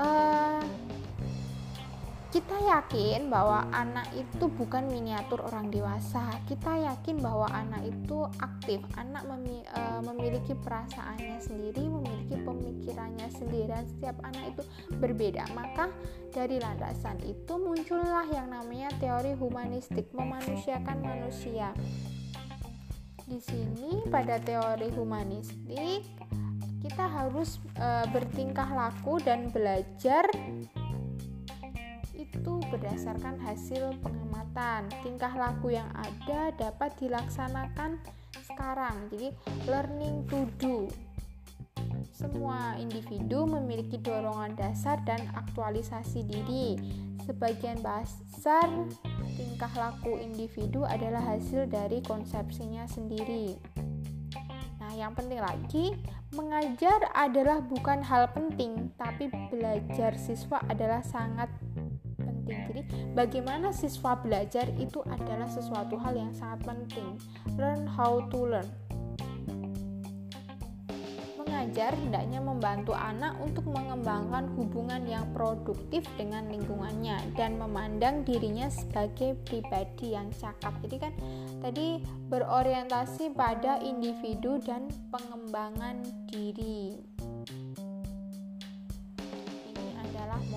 uh, 0.00 0.62
kita 2.28 2.60
yakin 2.60 3.32
bahwa 3.32 3.64
anak 3.72 4.04
itu 4.12 4.52
bukan 4.52 4.84
miniatur 4.92 5.40
orang 5.48 5.72
dewasa. 5.72 6.28
Kita 6.44 6.76
yakin 6.76 7.24
bahwa 7.24 7.48
anak 7.48 7.88
itu 7.88 8.28
aktif, 8.44 8.84
anak 9.00 9.24
memi 9.24 9.64
e, 9.64 9.80
memiliki 10.04 10.52
perasaannya 10.52 11.40
sendiri, 11.40 11.88
memiliki 11.88 12.36
pemikirannya 12.44 13.28
sendiri, 13.32 13.72
dan 13.72 13.88
setiap 13.88 14.16
anak 14.20 14.52
itu 14.52 14.62
berbeda. 15.00 15.48
Maka 15.56 15.88
dari 16.28 16.60
landasan 16.60 17.16
itu 17.24 17.56
muncullah 17.56 18.28
yang 18.28 18.52
namanya 18.52 18.92
teori 19.00 19.32
humanistik, 19.32 20.12
memanusiakan 20.12 21.00
manusia. 21.00 21.72
Di 23.24 23.40
sini 23.40 24.04
pada 24.12 24.36
teori 24.36 24.92
humanistik 24.92 26.04
kita 26.84 27.04
harus 27.08 27.56
e, 27.72 27.88
bertingkah 28.12 28.68
laku 28.68 29.16
dan 29.16 29.48
belajar 29.48 30.28
itu 32.18 32.58
berdasarkan 32.74 33.38
hasil 33.38 33.94
pengamatan. 34.02 34.90
Tingkah 35.06 35.30
laku 35.38 35.78
yang 35.78 35.86
ada 35.94 36.50
dapat 36.58 36.90
dilaksanakan 36.98 38.02
sekarang. 38.42 39.06
Jadi, 39.14 39.30
learning 39.70 40.26
to 40.26 40.50
do. 40.58 40.76
Semua 42.10 42.74
individu 42.82 43.46
memiliki 43.46 43.94
dorongan 44.02 44.58
dasar 44.58 44.98
dan 45.06 45.22
aktualisasi 45.38 46.26
diri. 46.26 46.74
Sebagian 47.22 47.78
besar 47.78 48.66
tingkah 49.38 49.70
laku 49.78 50.18
individu 50.18 50.82
adalah 50.82 51.22
hasil 51.22 51.70
dari 51.70 52.02
konsepsinya 52.02 52.90
sendiri. 52.90 53.54
Nah, 54.82 54.96
yang 54.96 55.12
penting 55.12 55.38
lagi, 55.38 55.94
mengajar 56.32 57.12
adalah 57.12 57.60
bukan 57.60 58.00
hal 58.00 58.32
penting, 58.32 58.90
tapi 58.96 59.28
belajar 59.52 60.16
siswa 60.16 60.58
adalah 60.66 61.04
sangat. 61.04 61.52
Jadi 62.78 63.10
bagaimana 63.10 63.74
siswa 63.74 64.14
belajar 64.14 64.70
itu 64.78 65.02
adalah 65.10 65.50
sesuatu 65.50 65.98
hal 65.98 66.14
yang 66.14 66.30
sangat 66.30 66.62
penting. 66.62 67.18
Learn 67.58 67.90
how 67.90 68.22
to 68.30 68.38
learn 68.46 68.68
mengajar 71.48 71.90
hendaknya 71.90 72.38
membantu 72.38 72.94
anak 72.94 73.34
untuk 73.42 73.66
mengembangkan 73.66 74.46
hubungan 74.54 75.02
yang 75.10 75.26
produktif 75.34 76.06
dengan 76.14 76.46
lingkungannya 76.54 77.34
dan 77.34 77.58
memandang 77.58 78.22
dirinya 78.22 78.70
sebagai 78.70 79.34
pribadi 79.42 80.14
yang 80.14 80.30
cakap. 80.38 80.70
Jadi 80.86 80.96
kan 81.02 81.12
tadi 81.58 81.98
berorientasi 82.30 83.34
pada 83.34 83.82
individu 83.82 84.62
dan 84.62 84.86
pengembangan 85.10 86.04
diri. 86.30 87.07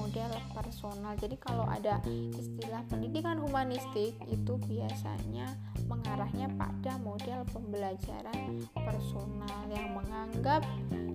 Model 0.02 0.34
personal. 0.58 1.14
Jadi 1.14 1.38
kalau 1.38 1.70
ada 1.70 2.02
istilah 2.10 2.82
pendidikan 2.90 3.38
humanistik 3.38 4.18
itu 4.26 4.54
biasanya 4.66 5.54
mengarahnya 5.86 6.50
pada 6.58 6.98
model 7.06 7.46
pembelajaran 7.54 8.66
personal 8.74 9.62
yang 9.70 9.94
menganggap 9.94 10.66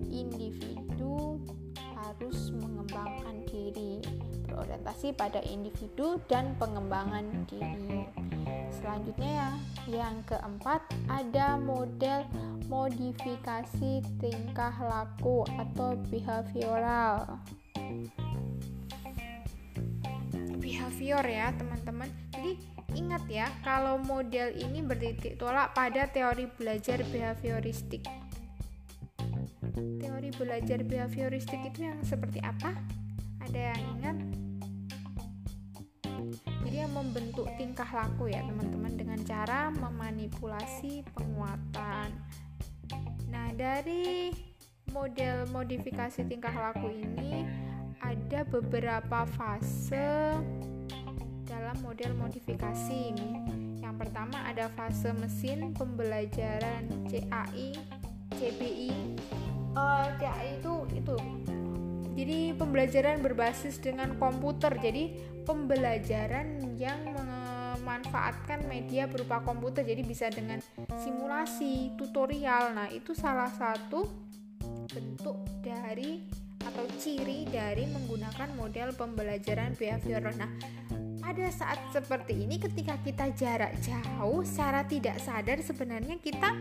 individu 0.07 1.43
harus 1.99 2.55
mengembangkan 2.55 3.43
diri, 3.51 3.99
berorientasi 4.47 5.17
pada 5.19 5.43
individu 5.43 6.23
dan 6.31 6.55
pengembangan 6.57 7.25
diri. 7.51 8.07
Selanjutnya 8.71 9.31
ya, 9.33 9.51
yang 9.91 10.17
keempat 10.29 10.87
ada 11.11 11.59
model 11.59 12.23
modifikasi 12.71 14.03
tingkah 14.23 14.75
laku 14.83 15.43
atau 15.59 15.99
behavioral. 16.13 17.43
Behavior 20.87 21.27
ya, 21.27 21.51
teman-teman. 21.59 22.07
Jadi 22.31 22.77
Ingat 22.97 23.29
ya, 23.29 23.53
kalau 23.61 24.01
model 24.01 24.57
ini 24.57 24.81
bertitik 24.81 25.37
tolak 25.37 25.77
pada 25.77 26.09
teori 26.09 26.49
belajar 26.49 27.05
behavioristik. 27.13 28.09
Teori 29.77 30.31
belajar 30.33 30.81
behavioristik 30.81 31.61
itu 31.67 31.85
yang 31.85 32.01
seperti 32.01 32.41
apa? 32.41 32.73
Ada 33.45 33.75
yang 33.75 33.83
ingat? 34.01 34.17
Jadi 36.65 36.77
yang 36.81 36.95
membentuk 36.97 37.45
tingkah 37.61 37.87
laku 37.91 38.33
ya 38.33 38.41
teman-teman 38.49 38.97
dengan 38.97 39.21
cara 39.29 39.69
memanipulasi 39.77 41.05
penguatan. 41.13 42.17
Nah, 43.29 43.53
dari 43.53 44.33
model 44.89 45.45
modifikasi 45.53 46.25
tingkah 46.25 46.55
laku 46.55 46.89
ini 46.97 47.45
ada 48.01 48.41
beberapa 48.49 49.29
fase 49.37 50.41
dalam 51.57 51.81
model 51.81 52.13
modifikasi. 52.21 53.17
Yang 53.81 53.97
pertama 53.97 54.45
ada 54.45 54.69
fase 54.77 55.09
mesin 55.17 55.73
pembelajaran 55.73 57.09
CAI, 57.09 57.73
CBI. 58.37 58.93
Uh, 59.73 59.81
eh, 59.81 60.09
CAI 60.21 60.49
itu 60.61 60.75
itu 60.93 61.17
jadi 62.17 62.57
pembelajaran 62.57 63.21
berbasis 63.21 63.77
dengan 63.77 64.17
komputer. 64.17 64.73
Jadi 64.81 65.21
pembelajaran 65.45 66.77
yang 66.81 67.13
memanfaatkan 67.13 68.65
media 68.65 69.05
berupa 69.05 69.45
komputer. 69.45 69.85
Jadi 69.85 70.01
bisa 70.01 70.33
dengan 70.33 70.65
simulasi, 71.05 71.93
tutorial. 72.01 72.73
Nah, 72.73 72.89
itu 72.89 73.13
salah 73.13 73.53
satu 73.53 74.09
bentuk 74.89 75.37
dari 75.61 76.25
atau 76.65 76.89
ciri 76.99 77.47
dari 77.47 77.85
menggunakan 77.85 78.49
model 78.57 78.97
pembelajaran 78.97 79.77
behavioral. 79.77 80.35
Nah, 80.41 80.51
pada 81.27 81.51
saat 81.51 81.83
seperti 81.91 82.47
ini 82.47 82.55
ketika 82.55 82.95
kita 83.03 83.35
jarak 83.35 83.75
jauh 83.83 84.47
secara 84.47 84.87
tidak 84.87 85.19
sadar 85.19 85.59
sebenarnya 85.59 86.23
kita 86.23 86.55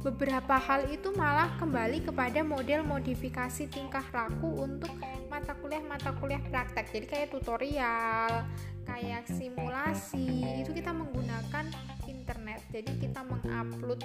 beberapa 0.00 0.56
hal 0.56 0.88
itu 0.88 1.12
malah 1.12 1.52
kembali 1.60 2.08
kepada 2.08 2.40
model 2.40 2.88
modifikasi 2.88 3.68
tingkah 3.68 4.08
laku 4.08 4.64
untuk 4.64 4.88
mata 5.28 5.52
kuliah-mata 5.60 6.16
kuliah 6.16 6.40
praktek. 6.48 6.88
Jadi 6.88 7.04
kayak 7.04 7.28
tutorial 7.36 8.48
kayak 8.88 9.28
simulasi 9.28 10.64
itu 10.64 10.72
kita 10.72 10.96
menggunakan 10.96 11.68
internet. 12.08 12.64
Jadi 12.72 12.96
kita 13.04 13.20
mengupload 13.28 14.00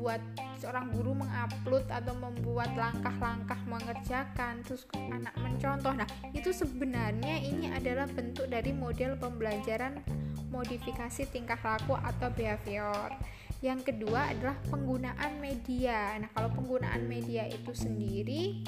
membuat 0.00 0.24
seorang 0.56 0.88
guru 0.96 1.12
mengupload 1.12 1.84
atau 1.92 2.16
membuat 2.16 2.72
langkah-langkah 2.72 3.60
mengerjakan 3.68 4.64
terus 4.64 4.88
anak 4.96 5.36
mencontoh. 5.36 5.92
Nah 5.92 6.08
itu 6.32 6.56
sebenarnya 6.56 7.36
ini 7.44 7.68
adalah 7.68 8.08
bentuk 8.08 8.48
dari 8.48 8.72
model 8.72 9.20
pembelajaran 9.20 10.00
modifikasi 10.48 11.28
tingkah 11.28 11.60
laku 11.60 12.00
atau 12.00 12.32
behavior. 12.32 13.12
Yang 13.60 13.92
kedua 13.92 14.32
adalah 14.32 14.56
penggunaan 14.72 15.36
media. 15.36 16.16
Nah 16.16 16.32
kalau 16.32 16.48
penggunaan 16.56 17.04
media 17.04 17.44
itu 17.44 17.76
sendiri 17.76 18.64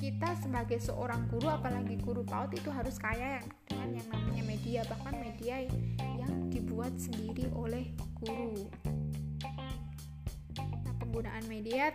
kita 0.00 0.32
sebagai 0.40 0.80
seorang 0.80 1.28
guru 1.28 1.52
apalagi 1.52 2.00
guru 2.00 2.24
PAUD 2.24 2.56
itu 2.56 2.72
harus 2.72 2.96
kaya 2.96 3.44
dengan 3.68 4.00
yang 4.00 4.08
namanya 4.16 4.42
media. 4.48 4.80
Bahkan 4.88 5.12
media 5.20 5.68
yang 6.16 6.48
dibuat 6.48 6.96
sendiri 6.96 7.52
oleh 7.52 7.92
guru 8.24 8.64
penggunaan 11.18 11.50
media 11.50 11.90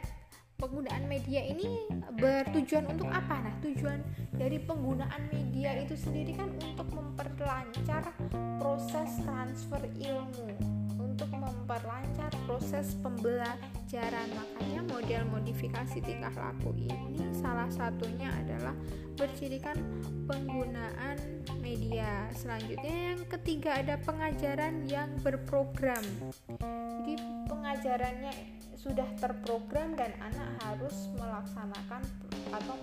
penggunaan 0.60 1.08
media 1.08 1.48
ini 1.48 1.88
bertujuan 2.20 2.92
untuk 2.92 3.08
apa? 3.08 3.40
Nah, 3.40 3.56
tujuan 3.64 4.04
dari 4.36 4.60
penggunaan 4.60 5.32
media 5.32 5.80
itu 5.80 5.96
sendiri 5.96 6.36
kan 6.36 6.52
untuk 6.60 6.92
memperlancar 6.92 8.12
proses 8.60 9.16
transfer 9.24 9.80
ilmu, 10.04 10.52
untuk 11.00 11.32
memperlancar 11.32 12.36
proses 12.44 13.00
pembelajaran. 13.00 14.28
Makanya 14.36 14.82
model 14.92 15.24
modifikasi 15.32 16.04
tingkah 16.04 16.36
laku 16.36 16.76
ini 16.76 17.32
salah 17.32 17.72
satunya 17.72 18.28
adalah 18.44 18.76
bercirikan 19.16 19.80
penggunaan 20.28 21.16
media. 21.64 22.28
Selanjutnya 22.36 23.16
yang 23.16 23.24
ketiga 23.32 23.80
ada 23.80 23.96
pengajaran 24.04 24.84
yang 24.84 25.08
berprogram. 25.24 26.04
Jadi 27.00 27.16
pengajarannya 27.48 28.63
sudah 28.84 29.08
terprogram 29.16 29.96
dan 29.96 30.12
anak 30.20 30.60
harus 30.68 31.08
melaksanakan 31.16 32.04
atau 32.52 32.76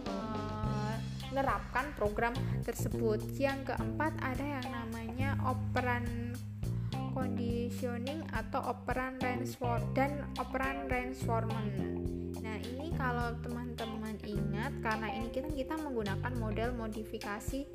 menerapkan 1.28 1.92
program 2.00 2.32
tersebut. 2.64 3.20
Yang 3.36 3.76
keempat 3.76 4.16
ada 4.24 4.40
yang 4.40 4.66
namanya 4.72 5.36
operan 5.44 6.32
conditioning 7.12 8.24
atau 8.32 8.72
operan 8.72 9.20
reinforcement 9.20 9.92
dan 9.92 10.24
operan 10.40 10.88
reinforcement. 10.88 12.00
Nah, 12.40 12.56
ini 12.64 12.96
kalau 12.96 13.36
teman-teman 13.44 14.16
ingat 14.24 14.72
karena 14.80 15.12
ini 15.12 15.28
kita 15.28 15.52
kita 15.52 15.74
menggunakan 15.76 16.32
model 16.40 16.72
modifikasi 16.80 17.68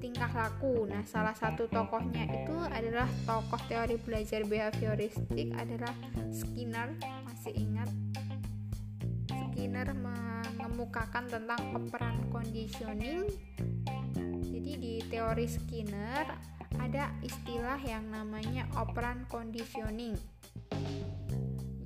tingkah 0.00 0.32
laku. 0.32 0.88
Nah, 0.88 1.04
salah 1.04 1.36
satu 1.36 1.68
tokohnya 1.68 2.24
itu 2.24 2.56
adalah 2.72 3.06
tokoh 3.28 3.60
teori 3.68 4.00
belajar 4.00 4.42
behavioristik 4.48 5.52
adalah 5.54 5.92
Skinner. 6.32 6.96
Masih 7.28 7.52
ingat? 7.54 7.92
Skinner 9.28 9.92
mengemukakan 9.92 11.28
tentang 11.28 11.60
operan 11.76 12.16
conditioning. 12.32 13.28
Jadi 14.40 14.72
di 14.80 14.94
teori 15.06 15.46
Skinner 15.46 16.26
ada 16.80 17.12
istilah 17.20 17.78
yang 17.84 18.08
namanya 18.08 18.64
operan 18.80 19.28
conditioning 19.28 20.16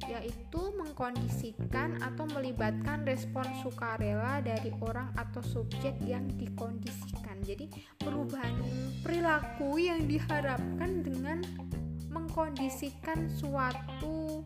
yaitu 0.04 0.62
mengkondisikan 0.76 1.96
atau 2.02 2.28
melibatkan 2.34 3.06
respon 3.08 3.46
sukarela 3.62 4.42
dari 4.44 4.74
orang 4.84 5.14
atau 5.16 5.40
subjek 5.40 5.96
yang 6.04 6.26
dikondisikan. 6.36 7.40
Jadi, 7.44 7.70
perubahan 8.00 8.52
perilaku 9.00 9.80
yang 9.80 10.04
diharapkan 10.04 11.02
dengan 11.04 11.40
mengkondisikan 12.12 13.26
suatu 13.30 14.44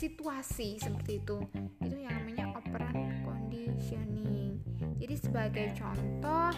situasi 0.00 0.80
seperti 0.80 1.20
itu. 1.20 1.38
Itu 1.84 1.96
yang 2.00 2.16
namanya 2.24 2.56
operan 2.56 3.20
conditioning. 3.20 4.60
Jadi 4.96 5.14
sebagai 5.16 5.66
contoh 5.76 6.52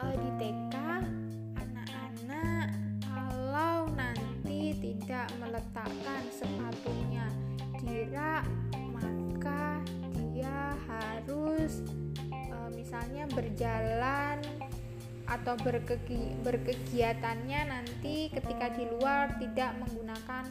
uh, 0.00 0.14
di 0.16 0.30
TK 0.40 0.74
anak-anak 1.60 2.81
tidak 4.82 5.30
meletakkan 5.38 6.22
sepatunya 6.34 7.30
di 7.78 8.10
rak 8.10 8.44
maka 8.90 9.78
dia 10.34 10.74
harus 10.90 11.86
e, 12.28 12.56
misalnya 12.74 13.30
berjalan 13.30 14.42
atau 15.30 15.54
berkegi, 15.62 16.34
berkegiatannya 16.42 17.60
nanti 17.70 18.28
ketika 18.34 18.74
di 18.74 18.84
luar 18.90 19.38
tidak 19.38 19.78
menggunakan 19.78 20.44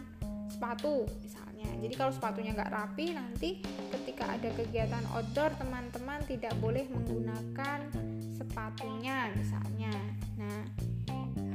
sepatu 0.48 1.06
misalnya 1.22 1.68
jadi 1.84 1.94
kalau 2.00 2.16
sepatunya 2.16 2.56
nggak 2.56 2.72
rapi 2.72 3.14
nanti 3.14 3.50
ketika 3.92 4.32
ada 4.40 4.50
kegiatan 4.56 5.04
outdoor 5.12 5.52
teman-teman 5.60 6.24
tidak 6.26 6.56
boleh 6.64 6.88
menggunakan 6.90 7.92
sepatunya 8.42 9.30
misalnya. 9.38 9.94
Nah, 10.42 10.62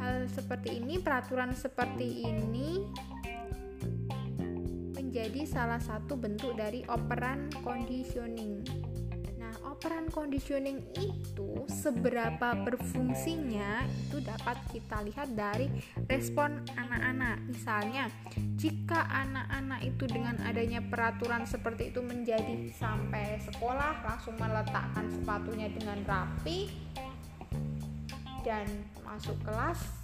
hal 0.06 0.30
seperti 0.30 0.78
ini, 0.78 1.02
peraturan 1.02 1.50
seperti 1.50 2.30
ini 2.30 2.86
menjadi 4.94 5.42
salah 5.42 5.82
satu 5.82 6.14
bentuk 6.14 6.54
dari 6.54 6.86
operan 6.86 7.50
conditioning 7.66 8.62
operan 9.76 10.08
conditioning 10.08 10.80
itu 10.96 11.68
seberapa 11.68 12.56
berfungsinya 12.64 13.84
itu 14.08 14.24
dapat 14.24 14.56
kita 14.72 15.04
lihat 15.04 15.28
dari 15.36 15.68
respon 16.08 16.64
anak-anak. 16.80 17.44
Misalnya, 17.44 18.08
jika 18.56 19.04
anak-anak 19.04 19.84
itu 19.84 20.08
dengan 20.08 20.40
adanya 20.48 20.80
peraturan 20.80 21.44
seperti 21.44 21.92
itu 21.92 22.00
menjadi 22.00 22.72
sampai 22.72 23.36
sekolah 23.44 24.00
langsung 24.00 24.40
meletakkan 24.40 25.12
sepatunya 25.12 25.68
dengan 25.68 26.00
rapi 26.08 26.72
dan 28.48 28.64
masuk 29.04 29.36
kelas 29.44 29.95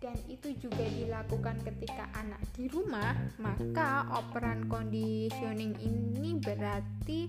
dan 0.00 0.16
itu 0.28 0.52
juga 0.60 0.84
dilakukan 0.84 1.60
ketika 1.64 2.08
anak 2.14 2.40
di 2.52 2.68
rumah, 2.68 3.16
maka 3.40 4.06
operan 4.12 4.68
conditioning 4.68 5.72
ini 5.80 6.36
berarti 6.36 7.26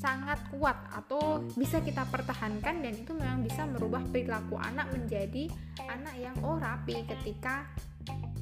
sangat 0.00 0.40
kuat 0.48 0.80
atau 0.96 1.44
bisa 1.52 1.84
kita 1.84 2.08
pertahankan 2.08 2.80
dan 2.80 2.94
itu 2.96 3.12
memang 3.12 3.44
bisa 3.44 3.68
merubah 3.68 4.00
perilaku 4.08 4.56
anak 4.56 4.88
menjadi 4.96 5.52
anak 5.76 6.16
yang 6.16 6.36
oh 6.40 6.56
rapi 6.56 7.04
ketika 7.04 7.68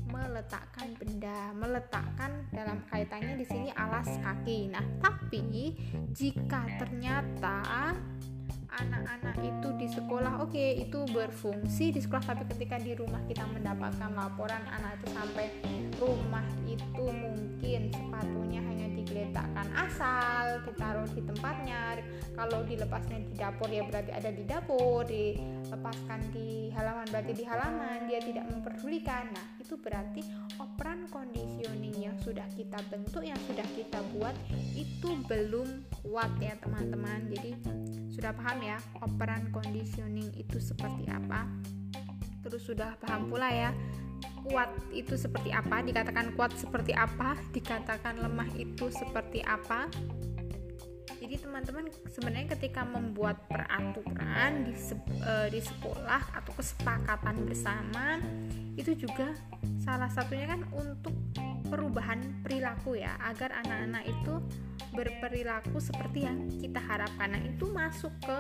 meletakkan 0.09 0.89
benda, 0.97 1.53
meletakkan 1.53 2.47
dalam 2.55 2.81
kaitannya 2.89 3.37
di 3.37 3.47
sini 3.47 3.71
alas 3.77 4.09
kaki. 4.23 4.73
Nah, 4.73 4.83
tapi 4.99 5.77
jika 6.15 6.65
ternyata 6.81 7.93
anak-anak 8.69 9.37
itu 9.41 9.69
di 9.81 9.89
sekolah 9.89 10.45
oke 10.45 10.53
okay, 10.53 10.85
itu 10.85 11.01
berfungsi 11.09 11.97
di 11.97 12.01
sekolah 12.05 12.25
tapi 12.25 12.45
ketika 12.57 12.77
di 12.77 12.93
rumah 12.93 13.25
kita 13.25 13.49
mendapatkan 13.49 14.13
laporan 14.13 14.61
anak 14.69 15.01
itu 15.01 15.09
sampai 15.17 15.47
rumah 15.97 16.45
itu 16.69 17.05
mungkin 17.09 17.91
sepatunya 17.91 18.61
hanya 18.63 18.87
diletakkan 18.93 19.69
asal 19.75 20.63
ditaruh 20.69 21.09
di 21.11 21.23
tempatnya. 21.25 22.01
Kalau 22.39 22.63
dilepasnya 22.63 23.19
di 23.27 23.35
dapur 23.35 23.67
ya 23.67 23.83
berarti 23.83 24.13
ada 24.15 24.31
di 24.31 24.45
dapur 24.47 25.03
dilepaskan 25.03 26.21
di 26.31 26.71
halaman 26.71 27.07
berarti 27.11 27.33
di 27.35 27.45
halaman 27.45 28.07
dia 28.07 28.21
tidak 28.23 28.47
memperdulikan. 28.47 29.27
Nah 29.35 29.47
itu 29.69 29.77
berarti 29.77 30.25
operan 30.57 31.05
conditioning 31.13 31.93
yang 32.01 32.17
sudah 32.25 32.49
kita 32.57 32.81
bentuk 32.89 33.21
yang 33.21 33.37
sudah 33.45 33.69
kita 33.77 34.01
buat 34.17 34.33
itu 34.73 35.13
belum 35.29 35.85
kuat 36.01 36.33
ya 36.41 36.57
teman-teman. 36.65 37.29
Jadi 37.29 37.53
sudah 38.09 38.33
paham 38.33 38.65
ya 38.65 38.81
operan 39.05 39.53
conditioning 39.53 40.33
itu 40.41 40.57
seperti 40.57 41.05
apa? 41.13 41.45
Terus 42.41 42.65
sudah 42.65 42.97
paham 42.97 43.29
pula 43.29 43.53
ya 43.53 43.77
kuat 44.49 44.73
itu 44.97 45.21
seperti 45.21 45.53
apa, 45.53 45.85
dikatakan 45.85 46.33
kuat 46.33 46.57
seperti 46.57 46.97
apa, 46.97 47.37
dikatakan 47.53 48.25
lemah 48.25 48.49
itu 48.57 48.89
seperti 48.89 49.45
apa. 49.45 49.93
Jadi 51.17 51.41
teman-teman 51.41 51.89
sebenarnya 52.13 52.53
ketika 52.59 52.85
membuat 52.85 53.41
peraturan 53.49 54.69
di 54.69 54.75
e, 55.25 55.33
di 55.49 55.61
sekolah 55.65 56.37
atau 56.37 56.53
kesepakatan 56.53 57.49
bersama 57.49 58.21
itu 58.77 58.93
juga 58.95 59.33
salah 59.81 60.13
satunya 60.13 60.53
kan 60.53 60.63
untuk 60.77 61.17
perubahan 61.69 62.21
perilaku 62.45 63.01
ya 63.01 63.17
agar 63.25 63.53
anak-anak 63.65 64.05
itu 64.09 64.35
berperilaku 64.93 65.79
seperti 65.81 66.25
yang 66.25 66.49
kita 66.49 66.81
harapkan. 66.81 67.37
Nah, 67.37 67.43
itu 67.45 67.69
masuk 67.69 68.13
ke 68.25 68.37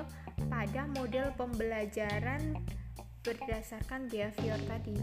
pada 0.48 0.88
model 0.96 1.30
pembelajaran 1.36 2.56
berdasarkan 3.22 4.08
behavior 4.08 4.56
tadi 4.64 4.96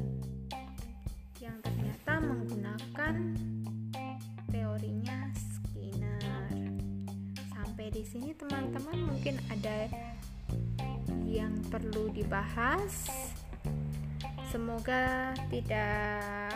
di 8.06 8.22
sini 8.22 8.38
teman-teman 8.38 9.18
mungkin 9.18 9.34
ada 9.50 9.90
yang 11.26 11.58
perlu 11.74 12.14
dibahas. 12.14 13.10
Semoga 14.54 15.34
tidak 15.50 16.54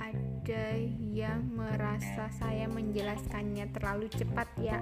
ada 0.00 0.64
yang 1.12 1.44
merasa 1.52 2.32
saya 2.40 2.64
menjelaskannya 2.72 3.68
terlalu 3.76 4.08
cepat 4.16 4.48
ya. 4.56 4.80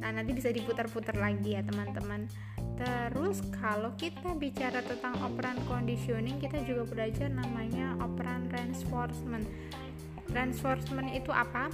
Nah, 0.00 0.08
nanti 0.08 0.32
bisa 0.32 0.48
diputar-putar 0.56 1.20
lagi 1.20 1.52
ya, 1.52 1.60
teman-teman. 1.68 2.24
Terus 2.80 3.44
kalau 3.60 3.92
kita 4.00 4.32
bicara 4.40 4.80
tentang 4.80 5.20
operan 5.20 5.60
conditioning, 5.68 6.40
kita 6.40 6.64
juga 6.64 6.88
belajar 6.88 7.28
namanya 7.28 7.92
operan 8.00 8.48
reinforcement. 8.48 9.44
Reinforcement 10.34 11.14
itu 11.14 11.30
apa? 11.30 11.70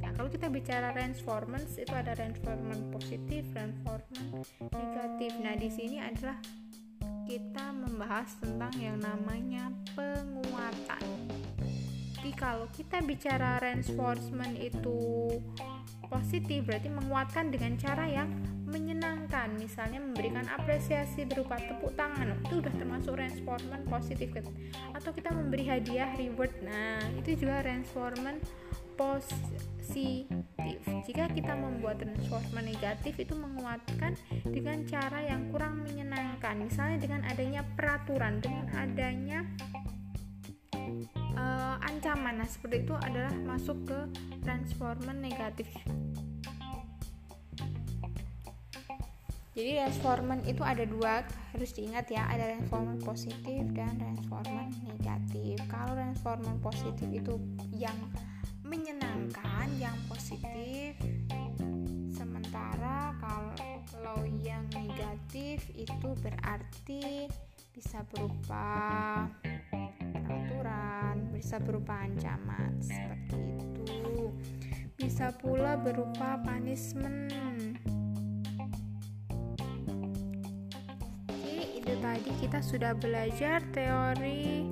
Ya, 0.00 0.08
kalau 0.16 0.32
kita 0.32 0.48
bicara 0.48 0.96
reinforcement 0.96 1.68
itu 1.76 1.92
ada 1.92 2.16
reinforcement 2.16 2.88
positif, 2.88 3.44
reinforcement 3.52 4.48
negatif. 4.72 5.30
Nah, 5.44 5.52
di 5.60 5.68
sini 5.68 6.00
adalah 6.00 6.40
kita 7.28 7.68
membahas 7.76 8.32
tentang 8.40 8.72
yang 8.80 8.96
namanya 8.96 9.68
penguatan. 9.92 11.04
Jadi 12.16 12.32
kalau 12.32 12.64
kita 12.72 13.04
bicara 13.04 13.60
reinforcement 13.60 14.56
itu 14.56 15.28
positif 16.12 16.68
berarti 16.68 16.92
menguatkan 16.92 17.48
dengan 17.48 17.72
cara 17.80 18.04
yang 18.04 18.28
menyenangkan. 18.68 19.56
Misalnya 19.56 20.04
memberikan 20.04 20.44
apresiasi 20.52 21.24
berupa 21.24 21.56
tepuk 21.56 21.96
tangan. 21.96 22.36
Itu 22.44 22.60
udah 22.60 22.72
termasuk 22.76 23.16
reinforcement 23.16 23.88
positif 23.88 24.28
atau 24.92 25.10
kita 25.12 25.32
memberi 25.32 25.64
hadiah 25.64 26.12
reward. 26.20 26.52
Nah 26.60 27.00
itu 27.16 27.40
juga 27.40 27.64
reinforcement 27.64 28.44
positif. 28.96 30.28
Jika 31.08 31.32
kita 31.32 31.56
membuat 31.56 32.04
reinforcement 32.04 32.68
negatif 32.68 33.16
itu 33.16 33.32
menguatkan 33.32 34.12
dengan 34.44 34.84
cara 34.84 35.24
yang 35.24 35.48
kurang 35.48 35.80
menyenangkan. 35.80 36.60
Misalnya 36.60 37.00
dengan 37.00 37.20
adanya 37.24 37.64
peraturan 37.76 38.44
dengan 38.44 38.68
adanya 38.76 39.48
uh, 41.42 41.76
ancaman 41.82 42.38
nah 42.38 42.46
seperti 42.46 42.86
itu 42.86 42.94
adalah 42.94 43.34
masuk 43.42 43.82
ke 43.82 43.98
reinforcement 44.46 45.18
negatif 45.18 45.66
Jadi 49.52 49.76
reinforcement 49.76 50.42
itu 50.48 50.64
ada 50.64 50.80
dua 50.88 51.28
harus 51.52 51.70
diingat 51.76 52.08
ya 52.08 52.24
ada 52.24 52.56
reinforcement 52.56 53.04
positif 53.04 53.60
dan 53.76 54.00
reinforcement 54.00 54.72
negatif. 54.88 55.60
Kalau 55.68 55.92
reinforcement 55.92 56.56
positif 56.64 57.04
itu 57.12 57.36
yang 57.76 57.92
menyenangkan, 58.64 59.68
yang 59.76 59.92
positif. 60.08 60.96
Sementara 62.16 63.12
kalau 63.20 64.24
yang 64.40 64.64
negatif 64.72 65.68
itu 65.76 66.08
berarti 66.24 67.28
bisa 67.76 68.00
berupa 68.08 69.28
peraturan, 70.24 71.11
bisa 71.42 71.58
berupa 71.58 71.98
ancaman 72.06 72.78
seperti 72.78 73.34
itu. 73.58 74.30
Bisa 74.94 75.34
pula 75.34 75.74
berupa 75.74 76.38
punishment 76.46 77.34
tadi 82.02 82.34
kita 82.44 82.58
sudah 82.58 82.92
belajar 82.98 83.62
teori 83.70 84.66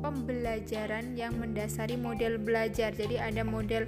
pembelajaran 0.00 1.14
yang 1.14 1.36
mendasari 1.36 1.94
model 1.94 2.40
belajar. 2.40 2.90
Jadi 2.90 3.20
ada 3.20 3.44
model 3.44 3.86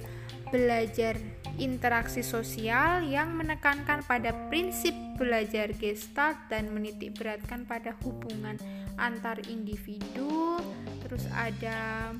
belajar 0.53 1.17
interaksi 1.57 2.21
sosial 2.21 3.03
yang 3.03 3.33
menekankan 3.33 4.05
pada 4.05 4.31
prinsip 4.47 4.93
belajar 5.17 5.73
gestalt 5.75 6.37
dan 6.47 6.69
menitik 6.71 7.17
beratkan 7.17 7.65
pada 7.65 7.97
hubungan 8.05 8.55
antar 8.95 9.41
individu. 9.49 10.61
Terus 11.05 11.29
ada 11.29 12.11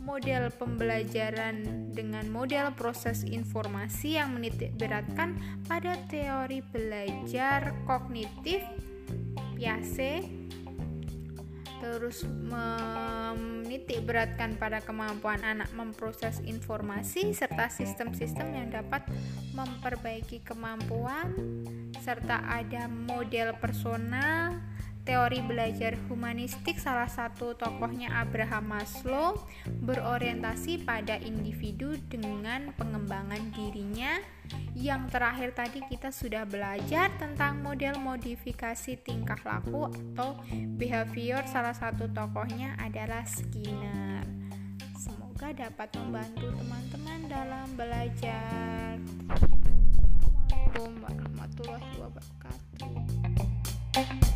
model 0.00 0.48
pembelajaran 0.56 1.60
dengan 1.92 2.24
model 2.32 2.72
proses 2.72 3.20
informasi 3.28 4.16
yang 4.16 4.32
menitik 4.32 4.72
beratkan 4.80 5.36
pada 5.68 6.00
teori 6.08 6.64
belajar 6.72 7.76
kognitif 7.84 8.64
Piase 9.60 10.40
terus 11.80 12.28
menitik 12.28 14.04
beratkan 14.04 14.52
pada 14.60 14.84
kemampuan 14.84 15.40
anak 15.40 15.72
memproses 15.72 16.44
informasi 16.44 17.32
serta 17.32 17.72
sistem-sistem 17.72 18.52
yang 18.52 18.68
dapat 18.68 19.00
memperbaiki 19.56 20.44
kemampuan 20.44 21.32
serta 22.04 22.44
ada 22.44 22.84
model 22.84 23.56
personal 23.56 24.60
teori 25.10 25.42
belajar 25.42 25.98
humanistik 26.06 26.78
salah 26.78 27.10
satu 27.10 27.58
tokohnya 27.58 28.22
Abraham 28.22 28.78
Maslow 28.78 29.42
berorientasi 29.82 30.86
pada 30.86 31.18
individu 31.18 31.98
dengan 32.06 32.70
pengembangan 32.78 33.50
dirinya. 33.50 34.22
Yang 34.78 35.10
terakhir 35.10 35.50
tadi 35.58 35.82
kita 35.90 36.14
sudah 36.14 36.46
belajar 36.46 37.10
tentang 37.18 37.58
model 37.58 37.98
modifikasi 37.98 39.02
tingkah 39.02 39.42
laku 39.42 39.90
atau 39.90 40.38
behavior 40.78 41.42
salah 41.50 41.74
satu 41.74 42.06
tokohnya 42.14 42.78
adalah 42.78 43.26
Skinner. 43.26 44.22
Semoga 44.94 45.50
dapat 45.50 45.90
membantu 45.98 46.54
teman-teman 46.54 47.26
dalam 47.26 47.66
belajar. 47.74 48.94
Assalamualaikum 49.26 51.02
warahmatullahi 51.02 51.98
wabarakatuh. 51.98 54.29